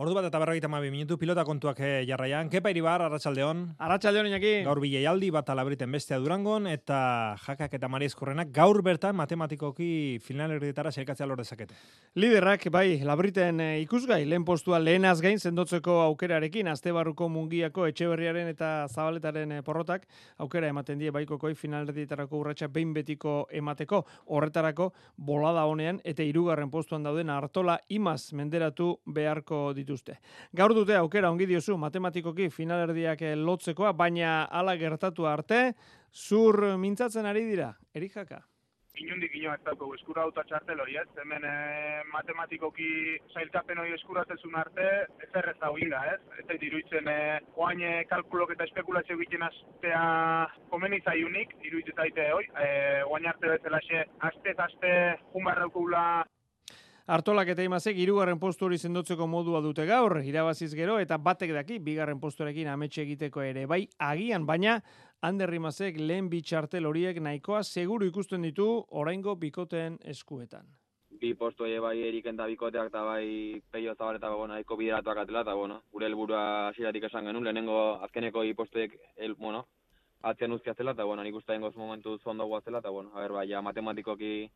Ordu 0.00 0.14
bat 0.16 0.24
eta 0.24 0.38
berrogeita 0.40 0.68
mabi 0.72 0.88
minutu 0.88 1.18
pilota 1.20 1.42
kontuak 1.44 1.82
eh, 1.84 2.06
jarraian. 2.08 2.48
Kepa 2.48 2.70
iribar, 2.72 3.02
Arratxaldeon. 3.04 3.58
Arratxaldeon, 3.84 4.30
Iñaki. 4.30 4.52
Gaur 4.64 4.78
bileialdi 4.80 5.28
bat 5.28 5.50
alabriten 5.52 5.92
bestea 5.92 6.16
durangon, 6.16 6.64
eta 6.72 7.00
jakak 7.42 7.74
eta 7.76 7.90
mariezkorrenak 7.92 8.48
gaur 8.56 8.80
bertan 8.80 9.18
matematikoki 9.18 10.16
finalerdietara 10.24 10.88
zelkatzea 10.88 11.26
lor 11.28 11.42
dezakete. 11.42 11.76
Liderrak, 12.16 12.64
bai, 12.72 13.02
labriten 13.04 13.60
eh, 13.60 13.82
ikusgai, 13.82 14.22
lehen 14.24 14.46
postua 14.48 14.78
lehenaz 14.80 15.18
gain 15.20 15.36
sendotzeko 15.36 15.98
aukerarekin, 16.06 16.72
azte 16.72 16.96
barruko 16.96 17.28
mungiako 17.28 17.84
etxeberriaren 17.92 18.48
eta 18.54 18.88
zabaletaren 18.88 19.52
eh, 19.58 19.60
porrotak, 19.68 20.08
aukera 20.40 20.72
ematen 20.72 20.96
die 21.04 21.12
baikokoi 21.12 21.52
finalerdietarako 21.52 22.40
urratxa 22.40 22.70
behin 22.72 22.96
betiko 22.96 23.36
emateko, 23.52 24.06
horretarako 24.32 24.88
bolada 25.18 25.68
honean, 25.68 26.00
eta 26.08 26.24
hirugarren 26.24 26.72
postuan 26.72 27.04
dauden 27.04 27.36
hartola 27.36 27.76
imaz 28.00 28.32
menderatu 28.32 28.94
beharko 29.04 29.62
ditu 29.76 29.89
dituzte. 29.90 30.20
Gaur 30.54 30.74
dute 30.76 30.96
aukera 30.96 31.30
ongi 31.30 31.48
diozu 31.50 31.76
matematikoki 31.80 32.50
finalerdiak 32.54 33.26
lotzekoa, 33.42 33.92
baina 33.92 34.44
hala 34.50 34.76
gertatu 34.78 35.26
arte, 35.26 35.74
zur 36.14 36.76
mintzatzen 36.78 37.26
ari 37.26 37.44
dira, 37.50 37.74
erijaka? 37.94 38.44
inundik 39.00 39.32
ino 39.38 39.52
ez 39.54 39.60
dauko 39.64 39.86
eskura 39.94 40.24
auta 40.26 40.42
txartel 40.44 40.80
hori 40.82 40.98
ez, 41.00 41.06
hemen 41.22 41.44
e, 41.46 41.52
matematikoki 42.12 42.88
zailkapen 43.32 43.78
hori 43.80 43.94
eskuratzen 43.96 44.58
arte, 44.60 44.88
ez 45.24 45.28
errez 45.40 45.56
hau 45.64 45.72
inda 45.80 46.02
ez, 46.10 46.18
ez 46.36 46.44
zait 46.46 46.66
iruditzen 46.68 47.08
e, 47.08 47.16
oain 47.56 47.80
e, 47.80 47.92
kalkulok 48.10 48.52
eta 48.56 48.66
espekulazio 48.68 49.16
egiten 49.16 49.46
astea 49.46 50.02
komeni 50.74 51.00
zaiunik, 51.00 51.54
iruditzen 51.62 51.96
zaite 51.96 52.28
hoi, 52.34 52.44
e, 52.44 52.68
oain 53.06 53.30
arte 53.30 53.54
bezala 53.54 53.80
aste 54.28 54.54
aste 54.66 54.92
jumbar 55.32 55.62
daukula 55.64 56.04
Artolak 57.10 57.48
eta 57.50 57.64
imazek 57.66 57.96
irugarren 57.98 58.38
postu 58.38 58.68
hori 58.68 58.76
zendotzeko 58.78 59.26
modua 59.26 59.58
dute 59.64 59.82
gaur, 59.88 60.20
irabaziz 60.22 60.68
gero, 60.78 61.00
eta 61.02 61.16
batek 61.18 61.50
daki, 61.56 61.80
bigarren 61.82 62.20
posturekin 62.22 62.68
ametxe 62.70 63.02
egiteko 63.02 63.42
ere, 63.42 63.64
bai, 63.66 63.80
agian, 63.98 64.44
baina, 64.46 64.76
Ander 65.26 65.50
Rimazek 65.50 65.98
lehen 65.98 66.28
bitxartel 66.30 66.86
horiek 66.86 67.18
nahikoa 67.18 67.64
seguru 67.64 68.06
ikusten 68.06 68.46
ditu 68.46 68.68
oraingo 69.02 69.34
bikoteen 69.42 69.98
eskuetan. 70.14 70.70
Bi 71.20 71.34
postu 71.34 71.66
ere 71.66 71.82
bai 71.82 71.96
eriken 72.12 72.38
da 72.38 72.46
bikoteak 72.46 72.92
eta 72.92 73.02
bai 73.02 73.58
peio 73.72 73.96
zabar 73.98 74.22
eta 74.22 74.30
bueno, 74.30 74.54
nahiko 74.54 74.78
bideratuak 74.78 75.24
atela, 75.24 75.42
eta 75.42 75.58
bueno, 75.58 75.82
gure 75.90 76.06
helburua 76.06 76.46
hasieratik 76.68 77.10
esan 77.10 77.26
genuen, 77.26 77.42
lehenengo 77.50 77.82
azkeneko 78.06 78.46
bi 78.46 78.54
el, 79.16 79.34
bueno, 79.34 79.66
atzen 80.22 80.52
uzkia 80.52 80.74
zela, 80.74 80.92
eta 80.92 81.04
bueno, 81.04 81.24
nik 81.24 81.34
uste 81.34 81.52
dengoz 81.52 81.74
momentu 81.74 82.18
zondo 82.22 82.46
guazela, 82.46 82.78
eta 82.78 82.90
bueno, 82.90 83.10
a 83.16 83.20
ber, 83.20 83.32
bai, 83.32 83.48
ja, 83.50 83.60
matematikoki 83.60 84.48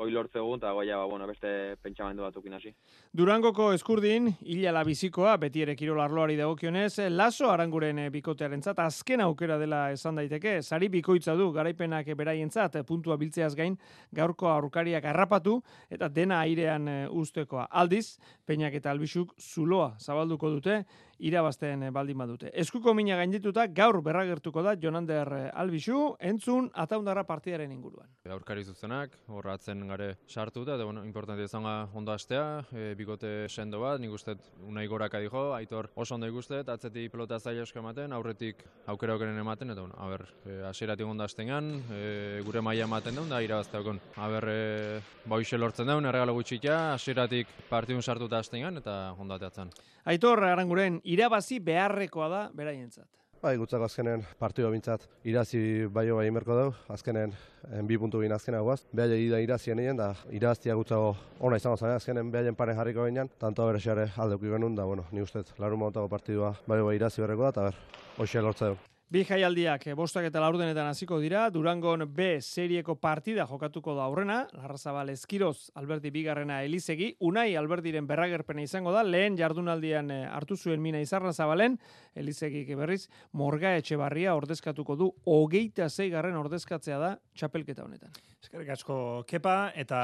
hoi 0.00 0.10
lortzegu 0.12 0.54
eta 0.56 0.72
goia 0.72 0.96
ba, 0.96 1.06
bueno, 1.10 1.26
beste 1.28 1.76
pentsamendu 1.82 2.24
batukin 2.24 2.56
hasi. 2.56 2.72
Durangoko 3.16 3.70
eskurdin, 3.76 4.30
hilala 4.40 4.82
bizikoa, 4.86 5.34
beti 5.42 5.64
ere 5.64 5.74
kirol 5.76 6.00
arloari 6.00 6.38
dagokionez, 6.38 7.10
laso 7.12 7.50
aranguren 7.52 8.00
eh, 8.00 8.08
bikotearen 8.12 8.62
zat, 8.64 8.80
azken 8.80 9.20
aukera 9.26 9.58
dela 9.60 9.82
esan 9.92 10.16
daiteke, 10.20 10.56
sari 10.62 10.88
bikoitza 10.92 11.36
du 11.36 11.50
garaipenak 11.52 12.08
beraien 12.16 12.50
zat, 12.50 12.80
puntua 12.88 13.18
biltzeaz 13.20 13.52
gain, 13.58 13.76
gaurko 14.16 14.48
aurkariak 14.48 15.04
harrapatu 15.04 15.58
eta 15.92 16.08
dena 16.08 16.40
airean 16.46 16.88
eh, 16.88 16.98
ustekoa. 17.10 17.68
Aldiz, 17.70 18.16
peinak 18.48 18.80
eta 18.80 18.90
albisuk 18.94 19.36
zuloa 19.38 19.92
zabalduko 20.00 20.54
dute, 20.56 20.80
irabazten 21.20 21.84
eh, 21.84 21.90
baldin 21.94 22.18
badute. 22.18 22.50
Eskuko 22.54 22.94
mina 22.94 23.16
gaindituta 23.20 23.66
gaur 23.66 24.00
berragertuko 24.02 24.62
da 24.62 24.74
Jonander 24.80 25.50
Albisu, 25.54 26.16
entzun 26.20 26.70
ataundarra 26.74 27.24
partidaren 27.28 27.72
inguruan. 27.72 28.08
Aurkari 28.30 28.64
zuzenak, 28.64 29.16
horratzen 29.28 29.86
gare 29.88 30.14
sartu 30.28 30.62
eta 30.62 30.84
bueno, 30.84 31.04
importante 31.04 31.44
izan 31.44 31.66
ondo 31.94 32.12
astea, 32.12 32.64
e, 32.72 32.94
bikote 32.96 33.48
sendo 33.48 33.80
bat, 33.80 34.00
nik 34.00 34.12
uste 34.12 34.36
unai 34.66 34.86
goraka 34.86 35.18
dijo, 35.20 35.50
aitor 35.54 35.90
oso 35.94 36.14
ondo 36.14 36.28
ikuste, 36.30 36.62
atzetik 36.66 37.12
pelota 37.12 37.38
zaila 37.38 37.64
esko 37.66 37.80
ematen, 37.82 38.12
aurretik 38.12 38.64
aukera 38.86 39.16
okeren 39.18 39.38
ematen, 39.38 39.70
eta 39.74 39.80
bueno, 39.80 39.96
a 39.98 40.08
ber, 40.08 40.26
e, 40.44 40.60
aseratik 40.68 41.06
ondo 41.06 41.26
e, 41.26 42.40
gure 42.44 42.60
maila 42.60 42.84
ematen 42.84 43.14
duen, 43.14 43.28
da 43.28 43.42
irabazte 43.42 43.78
okon. 43.78 44.00
A 44.16 44.28
ber, 44.28 44.48
e, 44.48 45.00
bauxe 45.26 45.58
lortzen 45.58 45.86
duen, 45.86 46.06
erregalo 46.06 46.34
gutxitia, 46.34 46.94
aseratik 46.94 47.48
partidun 47.68 48.02
sartuta 48.02 48.38
astengan, 48.38 48.76
eta 48.76 49.14
ondo 49.18 49.34
ateatzen. 49.34 49.70
Aitor, 50.04 50.42
aranguren, 50.44 51.00
irabazi 51.10 51.58
beharrekoa 51.64 52.28
da, 52.30 52.44
beraientzat. 52.54 53.08
Bai, 53.40 53.54
gutzako 53.56 53.86
azkenen 53.86 54.20
partido 54.36 54.68
bintzat 54.68 55.06
irazi 55.24 55.86
bai 55.88 56.04
bai 56.12 56.26
inberko 56.28 56.58
dugu, 56.58 56.74
azkenen 56.92 57.32
en, 57.72 57.86
bi 57.88 57.96
puntu 57.96 58.20
bin 58.20 58.34
azkena 58.36 58.60
guaz. 58.60 58.82
Behaile 58.92 59.16
ida 59.24 59.40
irazien 59.40 59.80
egin, 59.80 59.96
da 59.96 60.10
iraztia 60.36 60.76
gutzago 60.76 61.14
ona 61.40 61.56
izango 61.56 61.80
zane, 61.80 61.96
azkenen 61.96 62.28
behaien 62.34 62.58
paren 62.58 62.76
jarriko 62.76 63.08
ginen, 63.08 63.32
tanto 63.40 63.64
bere 63.70 63.80
xare 63.80 64.10
aldeuki 64.16 64.52
genuen, 64.52 64.76
da, 64.76 64.84
bueno, 64.84 65.08
ni 65.10 65.24
ustez, 65.24 65.46
larun 65.58 65.80
montago 65.86 66.12
partidua 66.12 66.52
bai 66.68 66.82
bai 66.84 66.96
irazi 67.00 67.24
berreko 67.24 67.48
da, 67.48 67.56
eta 67.56 67.68
ber, 67.70 67.82
hoxe 68.20 68.44
lortza 68.44 68.74
dugu. 68.74 68.89
Bi 69.10 69.24
jaialdiak 69.26 69.88
eh, 69.90 69.94
bostak 69.98 70.28
eta 70.28 70.38
laurdenetan 70.38 70.86
hasiko 70.86 71.16
dira, 71.18 71.48
Durangon 71.50 72.04
B 72.14 72.36
serieko 72.46 72.94
partida 73.02 73.42
jokatuko 73.50 73.96
da 73.96 74.04
aurrena, 74.04 74.36
Larrazabal 74.54 75.10
Eskiroz 75.10 75.72
Alberti 75.74 76.12
Bigarrena 76.14 76.60
Elizegi, 76.62 77.08
Unai 77.26 77.56
Albertiren 77.58 78.06
berragerpena 78.06 78.62
izango 78.62 78.92
da, 78.94 79.02
lehen 79.02 79.34
jardunaldian 79.34 80.12
eh, 80.14 80.20
hartu 80.30 80.54
zuen 80.54 80.78
mina 80.78 81.00
izarra 81.02 81.32
zabalen, 81.34 81.74
Elizegi 82.14 82.62
berriz, 82.78 83.08
Morga 83.34 83.74
Etxebarria 83.80 84.36
ordezkatuko 84.38 84.94
du, 84.94 85.10
hogeita 85.26 85.90
zeigarren 85.90 86.38
ordezkatzea 86.38 87.02
da 87.02 87.10
txapelketa 87.40 87.84
honetan. 87.86 88.12
Eskerrik 88.40 88.70
asko 88.74 88.96
kepa 89.28 89.72
eta 89.78 90.00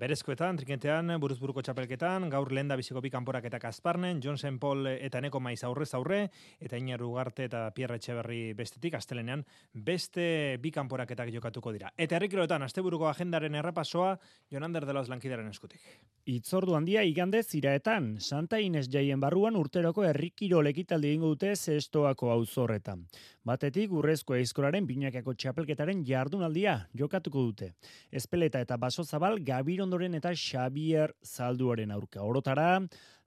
berezkoetan, 0.00 0.58
trikentean, 0.60 1.12
buruzburuko 1.22 1.62
txapelketan, 1.62 2.28
gaur 2.32 2.50
lehen 2.54 2.70
da 2.70 2.78
biziko 2.78 3.02
bi 3.04 3.12
kanporaketak 3.12 3.66
azparnen, 3.70 4.20
Johnson 4.24 4.58
Paul 4.62 4.88
eta 4.92 5.20
Eneko 5.22 5.40
Maiz 5.42 5.62
aurrez 5.66 5.92
aurre, 5.98 6.20
eta 6.58 6.78
Iñar 6.80 7.02
Ugarte 7.06 7.46
eta 7.46 7.66
Pierre 7.76 8.00
Etxeberri 8.00 8.40
bestetik, 8.58 8.96
astelenean, 8.98 9.44
beste 9.74 10.58
bi 10.62 10.72
kanporaketak 10.74 11.32
jokatuko 11.34 11.74
dira. 11.76 11.92
Eta 11.96 12.18
herrikiroetan, 12.18 12.64
asteburuko 12.66 13.08
agendaren 13.10 13.58
errapasoa, 13.60 14.16
Jonander 14.50 14.86
de 14.86 14.96
los 14.96 15.08
Lankidaren 15.08 15.50
eskutik. 15.50 15.82
Itzordu 16.30 16.74
handia 16.76 17.04
igande 17.06 17.42
ziraetan, 17.42 18.16
Santa 18.20 18.60
Ines 18.60 18.88
jaien 18.90 19.20
barruan 19.20 19.56
urteroko 19.56 20.04
herrikiro 20.06 20.62
lekitaldi 20.62 21.14
ingo 21.14 21.34
dute 21.34 21.54
zestoako 21.56 22.30
auzorretan. 22.34 23.06
Batetik 23.46 23.92
urrezko 23.92 24.36
eizkoraren 24.36 24.86
binakako 24.86 25.34
txapelketaren 25.34 26.04
jardunaldia 26.06 26.79
jokatuko 26.96 27.42
dute. 27.50 27.72
Espeleta 28.10 28.60
eta 28.60 28.76
baso 28.76 29.04
zabal 29.04 29.38
Gabirondoren 29.44 30.14
eta 30.14 30.32
Xavier 30.34 31.14
Zalduaren 31.24 31.90
aurka. 31.90 32.22
Orotara, 32.22 32.80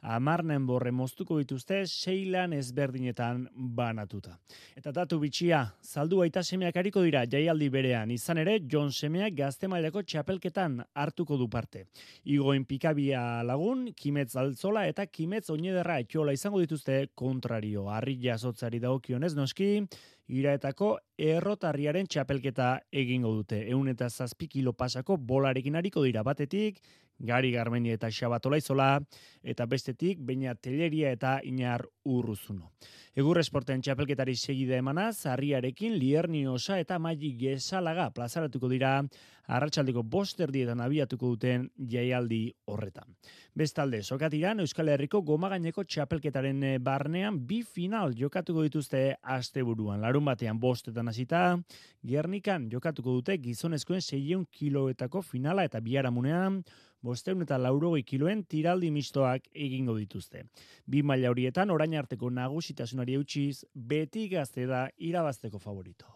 amarnen 0.03 0.65
borre 0.67 0.91
moztuko 0.91 1.37
dituzte 1.39 1.83
seilan 1.87 2.53
ezberdinetan 2.53 3.45
banatuta. 3.55 4.35
Eta 4.75 4.91
datu 4.91 5.19
bitxia, 5.21 5.63
saldu 5.81 6.21
aita 6.21 6.43
semeak 6.43 6.77
hariko 6.77 7.03
dira 7.05 7.23
jaialdi 7.29 7.69
berean, 7.71 8.11
izan 8.11 8.41
ere 8.43 8.59
John 8.69 8.91
Semeak 8.91 9.37
gazte 9.37 9.69
mailako 9.71 10.03
txapelketan 10.03 10.81
hartuko 10.93 11.37
du 11.39 11.47
parte. 11.49 11.85
Igoen 12.25 12.65
pikabia 12.65 13.43
lagun, 13.47 13.87
kimetz 13.95 14.35
altzola 14.35 14.85
eta 14.91 15.05
kimetz 15.07 15.49
oinederra 15.49 15.99
etxola 16.03 16.35
izango 16.35 16.59
dituzte 16.59 17.07
kontrario. 17.15 17.87
Arri 17.89 18.17
jasotzari 18.21 18.81
daukionez 18.83 19.33
noski, 19.35 19.85
iraetako 20.27 20.97
errotarriaren 21.19 22.07
txapelketa 22.07 22.73
egingo 22.91 23.33
dute. 23.35 23.63
Eun 23.69 23.89
eta 23.91 24.09
zazpi 24.09 24.47
kilo 24.47 24.73
pasako 24.73 25.17
bolarekin 25.17 25.75
hariko 25.75 26.03
dira 26.03 26.23
batetik, 26.23 26.79
Gari 27.19 27.51
Garmeni 27.51 27.93
eta 27.93 28.09
Xabatola 28.11 28.57
izola, 28.57 28.99
eta 29.43 29.65
bestetik, 29.65 30.19
baina 30.19 30.55
teleria 30.55 31.11
eta 31.11 31.39
inar 31.43 31.85
urruzuno. 32.05 32.71
Egur 33.15 33.37
esporten 33.37 33.81
txapelketari 33.85 34.33
segide 34.35 34.79
emanaz, 34.81 35.25
harriarekin 35.29 35.93
lierni 35.99 36.47
osa 36.47 36.79
eta 36.81 36.97
maili 36.99 37.35
gesalaga 37.37 38.09
plazaratuko 38.09 38.69
dira, 38.71 38.95
arratsaldeko 39.53 40.03
bosterdietan 40.03 40.81
abiatuko 40.81 41.33
duten 41.35 41.67
jaialdi 41.77 42.47
horretan. 42.71 43.15
Bestalde, 43.53 44.01
sokatiran 44.01 44.63
Euskal 44.63 44.89
Herriko 44.89 45.21
gomagaineko 45.21 45.83
txapelketaren 45.83 46.63
eh, 46.63 46.77
barnean 46.79 47.37
bi 47.47 47.61
final 47.61 48.15
jokatuko 48.17 48.63
dituzte 48.65 49.03
asteburuan. 49.21 50.01
Larun 50.01 50.25
batean 50.25 50.59
bostetan 50.59 51.11
hasita, 51.11 51.43
Gernikan 52.03 52.69
jokatuko 52.71 53.19
dute 53.19 53.37
gizonezkoen 53.37 54.01
600 54.01 54.49
kiloetako 54.51 55.21
finala 55.21 55.67
eta 55.67 55.83
biharamunean 55.83 56.63
bosteun 57.03 57.43
eta 57.45 57.59
laurogei 57.59 58.03
kiloen 58.07 58.45
tiraldi 58.49 58.89
mistoak 58.91 59.49
egingo 59.53 59.97
dituzte. 59.99 60.45
Bi 60.87 61.03
maila 61.03 61.29
horietan 61.33 61.71
orain 61.75 61.95
arteko 61.99 62.31
nagusitasunari 62.31 63.19
eutxiz, 63.19 63.65
beti 63.75 64.27
gazte 64.31 64.65
da 64.65 64.87
irabazteko 64.97 65.59
favorito. 65.59 66.07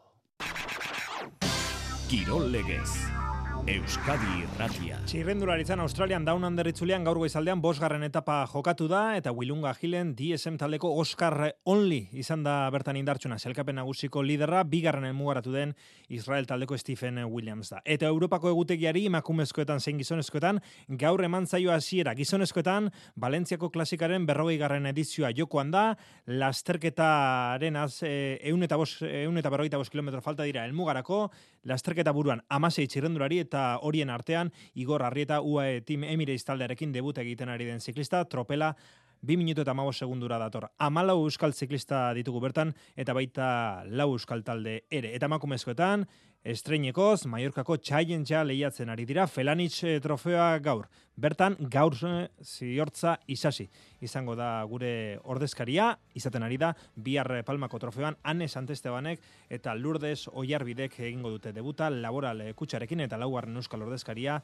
Kirol 2.07 2.51
legez. 2.51 3.26
Euskadi 3.67 4.45
Irratia. 4.45 4.95
Txirrendularitzan 5.03 5.81
Australian 5.83 6.23
Down 6.23 6.45
Under 6.47 6.69
itzulean 6.69 7.03
gaur 7.03 7.17
goizaldean 7.19 7.59
bosgarren 7.59 8.05
etapa 8.05 8.37
jokatu 8.47 8.85
da 8.87 9.01
eta 9.19 9.33
Wilunga 9.35 9.73
Gilen 9.75 10.13
DSM 10.15 10.55
taldeko 10.61 10.93
Oscar 11.01 11.35
Only 11.67 11.97
izan 12.15 12.45
da 12.45 12.69
bertan 12.71 12.95
indartsuna 12.95 13.35
selkapen 13.35 13.75
nagusiko 13.75 14.23
liderra 14.23 14.61
bigarren 14.63 15.11
mugaratu 15.17 15.51
den 15.51 15.73
Israel 16.07 16.47
taldeko 16.47 16.77
Stephen 16.79 17.19
Williams 17.25 17.73
da. 17.73 17.81
Eta 17.83 18.07
Europako 18.07 18.53
egutegiari 18.53 19.03
emakumezkoetan 19.09 19.83
zein 19.83 19.99
gizonezkoetan 19.99 20.61
gaur 21.03 21.25
eman 21.27 21.43
zaio 21.45 21.75
hasiera 21.75 22.15
gizonezkoetan 22.15 22.87
Valentziako 23.19 23.67
klasikaren 23.75 24.29
berrogei 24.31 24.55
garren 24.63 24.87
edizioa 24.93 25.33
jokoan 25.35 25.75
da 25.75 25.89
lasterketaren 26.25 27.75
az 27.83 27.99
eun 28.07 28.63
eta, 28.63 28.79
bos, 28.79 29.01
eun 29.03 29.43
eta 29.43 29.51
berrogeita 29.51 29.83
bos 29.83 29.91
kilometro 29.91 30.23
falta 30.23 30.47
dira 30.47 30.63
elmugarako 30.63 31.25
lasterketa 31.67 32.15
buruan 32.15 32.39
amasei 32.47 32.87
txirrendulari 32.87 33.43
eta 33.43 33.56
horien 33.81 34.09
artean 34.09 34.51
Igor 34.75 35.03
Arrieta 35.03 35.41
UAE 35.41 35.81
Team 35.87 36.03
Emirates 36.03 36.45
taldearekin 36.47 36.93
debut 36.95 37.17
egiten 37.17 37.49
ari 37.49 37.65
den 37.69 37.81
ziklista 37.81 38.23
tropela 38.25 38.73
bi 39.21 39.37
minutu 39.37 39.63
eta 39.63 39.73
mago 39.73 39.93
segundura 39.93 40.37
dator. 40.37 40.67
Amalau 40.77 41.17
euskal 41.25 41.53
ziklista 41.53 42.13
ditugu 42.13 42.41
bertan, 42.43 42.73
eta 42.95 43.13
baita 43.17 43.83
lau 43.89 44.11
euskal 44.13 44.43
talde 44.45 44.83
ere. 44.91 45.13
Eta 45.15 45.27
makumezkoetan, 45.27 46.05
estreinekoz, 46.47 47.25
Mallorcako 47.27 47.75
txaientxa 47.83 48.43
lehiatzen 48.47 48.89
ari 48.89 49.05
dira, 49.07 49.25
Felanitz 49.27 49.81
eh, 49.83 49.97
trofeoa 50.03 50.55
gaur. 50.63 50.87
Bertan, 51.17 51.57
gaur 51.73 51.97
eh, 52.07 52.29
ziortza 52.43 53.17
isasi. 53.27 53.67
Izango 54.05 54.35
da 54.39 54.63
gure 54.69 55.19
ordezkaria, 55.27 55.89
izaten 56.15 56.45
ari 56.47 56.59
da, 56.61 56.71
bihar 56.95 57.41
palmako 57.45 57.81
trofeoan, 57.83 58.15
Anne 58.23 58.47
Santestebanek 58.47 59.23
eta 59.59 59.75
Lourdes 59.75 60.29
Oiarbidek 60.31 60.99
egingo 60.99 61.33
dute 61.35 61.51
debuta, 61.51 61.89
laboral 61.91 62.45
kutsarekin 62.55 63.03
eta 63.03 63.19
laugarren 63.19 63.59
euskal 63.59 63.83
ordezkaria, 63.83 64.39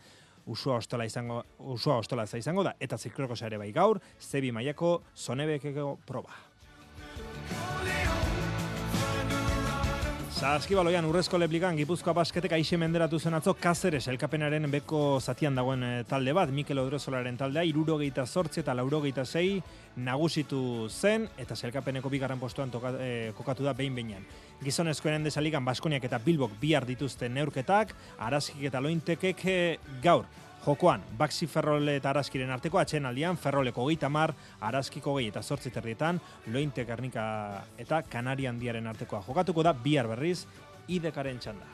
usua 0.45 0.81
ostola 0.81 1.05
izango 1.07 1.43
usua 1.59 2.01
ostola 2.01 2.25
izango 2.35 2.63
da 2.67 2.73
eta 2.79 2.97
zikloko 2.97 3.37
ere 3.45 3.57
bai 3.57 3.71
gaur 3.71 4.01
zebi 4.19 4.51
mailako 4.51 5.01
sonebekeko 5.15 5.99
proba 6.05 6.52
Saskibaloian 10.43 11.05
urrezko 11.07 11.37
leplikan 11.39 11.77
Gipuzkoa 11.79 12.11
basketek 12.17 12.51
aixe 12.57 12.75
menderatu 12.75 13.15
zen 13.15 13.37
atzo 13.37 13.53
Kazeres 13.55 14.09
elkapenaren 14.11 14.67
beko 14.73 15.21
zatian 15.23 15.55
dagoen 15.55 15.85
eh, 15.87 15.91
talde 16.09 16.33
bat 16.35 16.51
Mikel 16.51 16.81
Odrezolaren 16.81 17.37
taldea 17.39 17.63
irurogeita 17.63 18.25
sortzi 18.27 18.59
eta 18.59 18.75
laurogeita 18.75 19.23
zei 19.23 19.61
nagusitu 20.03 20.89
zen 20.89 21.29
eta 21.39 21.55
zelkapeneko 21.55 22.11
bigarren 22.11 22.43
postuan 22.43 22.73
toka, 22.75 22.91
eh, 22.99 23.31
kokatu 23.37 23.63
da 23.63 23.71
behin 23.71 23.95
behinean. 23.95 24.27
Gizonezkoen 24.59 25.23
desaligan 25.23 25.63
Baskoniak 25.63 26.03
eta 26.11 26.19
Bilbok 26.19 26.59
bihar 26.59 26.83
dituzte 26.83 27.29
neurketak, 27.31 27.95
arazkik 28.19 28.67
eta 28.67 28.83
lointekek 28.83 29.45
eh, 29.47 29.77
gaur 30.03 30.27
Jokoan, 30.63 31.01
Baxi 31.17 31.47
Ferrole 31.47 31.97
eta 31.99 32.13
Araskiren 32.13 32.51
arteko 32.55 32.79
atxen 32.79 33.03
aldian, 33.05 33.35
Ferroleko 33.35 33.83
gehi 33.89 33.97
tamar, 33.99 34.31
Araskiko 34.63 35.17
gehi 35.17 35.27
eta 35.27 35.41
sortzi 35.43 35.73
terrietan, 35.75 36.21
Lointe 36.53 36.85
Garnika 36.87 37.25
eta 37.77 37.99
Kanarian 38.07 38.59
diaren 38.61 38.87
artekoa 38.87 39.19
jokatuko 39.27 39.63
da, 39.63 39.73
bihar 39.73 40.07
berriz, 40.07 40.45
idekaren 40.87 41.39
txanda. 41.43 41.67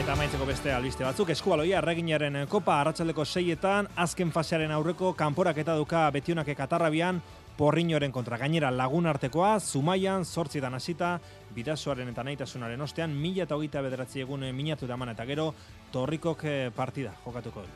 Eta 0.00 0.14
maitzeko 0.16 0.46
beste 0.48 0.72
albiste 0.72 1.04
batzuk, 1.04 1.34
eskubaloia 1.34 1.82
erreginaren 1.82 2.46
kopa 2.48 2.80
arratsaldeko 2.80 3.24
seietan, 3.26 3.88
azken 3.96 4.32
fasearen 4.32 4.72
aurreko 4.72 5.12
kanporak 5.18 5.58
eta 5.60 5.76
duka 5.76 6.06
betionake 6.14 6.54
katarrabian, 6.56 7.20
porriñoren 7.56 8.12
kontra 8.12 8.36
gainera 8.36 8.70
lagun 8.70 9.06
artekoa, 9.06 9.58
Zumaian, 9.60 10.24
sortzietan 10.24 10.74
hasita, 10.74 11.16
bidazoaren 11.56 12.08
eta 12.12 12.24
nahitasunaren 12.24 12.80
ostean, 12.80 13.16
mila 13.16 13.46
eta 13.46 13.56
hogeita 13.56 13.82
bederatzi 13.82 14.20
egun 14.26 14.44
eh, 14.44 14.52
minatu 14.52 14.86
daman 14.86 15.14
eta 15.14 15.24
gero, 15.24 15.52
torrikok 15.92 16.44
eh, 16.44 16.70
partida 16.76 17.14
jokatuko 17.24 17.64
du. 17.64 17.72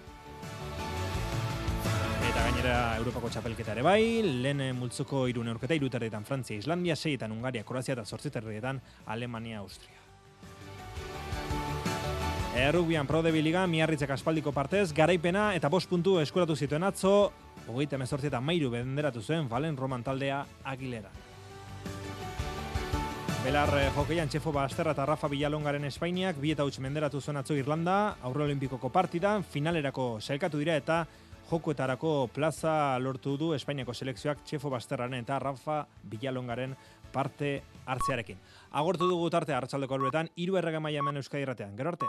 Eta 2.30 2.42
gainera 2.44 2.74
Europako 3.00 3.30
txapelketa 3.32 3.72
ere 3.72 3.82
bai, 3.82 4.02
lehen 4.22 4.60
eh, 4.60 4.74
multzoko 4.76 5.24
irun 5.32 5.48
eurketa, 5.54 5.74
iruterrietan 5.74 6.28
Frantzia, 6.28 6.60
Islandia, 6.60 6.96
seietan 6.96 7.32
Ungaria, 7.32 7.64
Kroazia 7.64 7.96
eta 7.96 8.04
sortziterrietan 8.04 8.82
Alemania, 9.06 9.64
Austria. 9.64 9.96
Errubian 12.60 13.06
Pro 13.06 13.22
de 13.22 13.30
Biliga, 13.30 13.62
miarritzek 13.70 14.10
aspaldiko 14.10 14.50
partez, 14.52 14.90
garaipena 14.92 15.52
eta 15.54 15.68
bost 15.70 15.88
puntu 15.88 16.18
eskuratu 16.18 16.56
zituen 16.58 16.82
atzo, 16.82 17.30
hogeita 17.70 17.96
emezortzi 17.96 18.28
eta 18.28 18.40
mairu 18.42 18.70
benderatu 18.70 19.22
zuen 19.22 19.48
Valen 19.48 19.76
Roman 19.76 20.02
taldea 20.02 20.44
Agilera. 20.64 21.10
Belar 23.40 23.70
eh, 23.78 23.88
jokeian 23.96 24.28
txefo 24.28 24.52
Basterra 24.52 24.92
eta 24.92 25.06
Rafa 25.08 25.28
Villalongaren 25.32 25.86
Espainiak, 25.88 26.36
bi 26.36 26.50
eta 26.52 26.66
menderatu 26.80 27.20
zuen 27.20 27.38
atzo 27.40 27.54
Irlanda, 27.54 28.16
aurre 28.22 28.44
olimpikoko 28.44 28.90
partidan, 28.90 29.44
finalerako 29.44 30.20
selkatu 30.20 30.58
dira 30.58 30.76
eta 30.76 31.06
jokoetarako 31.50 32.28
plaza 32.34 32.98
lortu 32.98 33.36
du 33.38 33.54
Espainiako 33.54 33.94
selekzioak 33.94 34.44
txefo 34.44 34.70
Basterraren 34.70 35.22
eta 35.22 35.38
Rafa 35.38 35.86
Villalongaren 36.04 36.76
parte 37.12 37.62
hartzearekin. 37.86 38.36
Agortu 38.70 39.08
dugu 39.08 39.30
tarte 39.30 39.54
hartzaldeko 39.54 39.94
albetan, 39.94 40.28
iru 40.36 40.60
errega 40.60 40.80
maia 40.80 41.00
hemen 41.00 41.16
Euskadi 41.16 41.46
Gero 41.46 41.88
arte. 41.88 42.06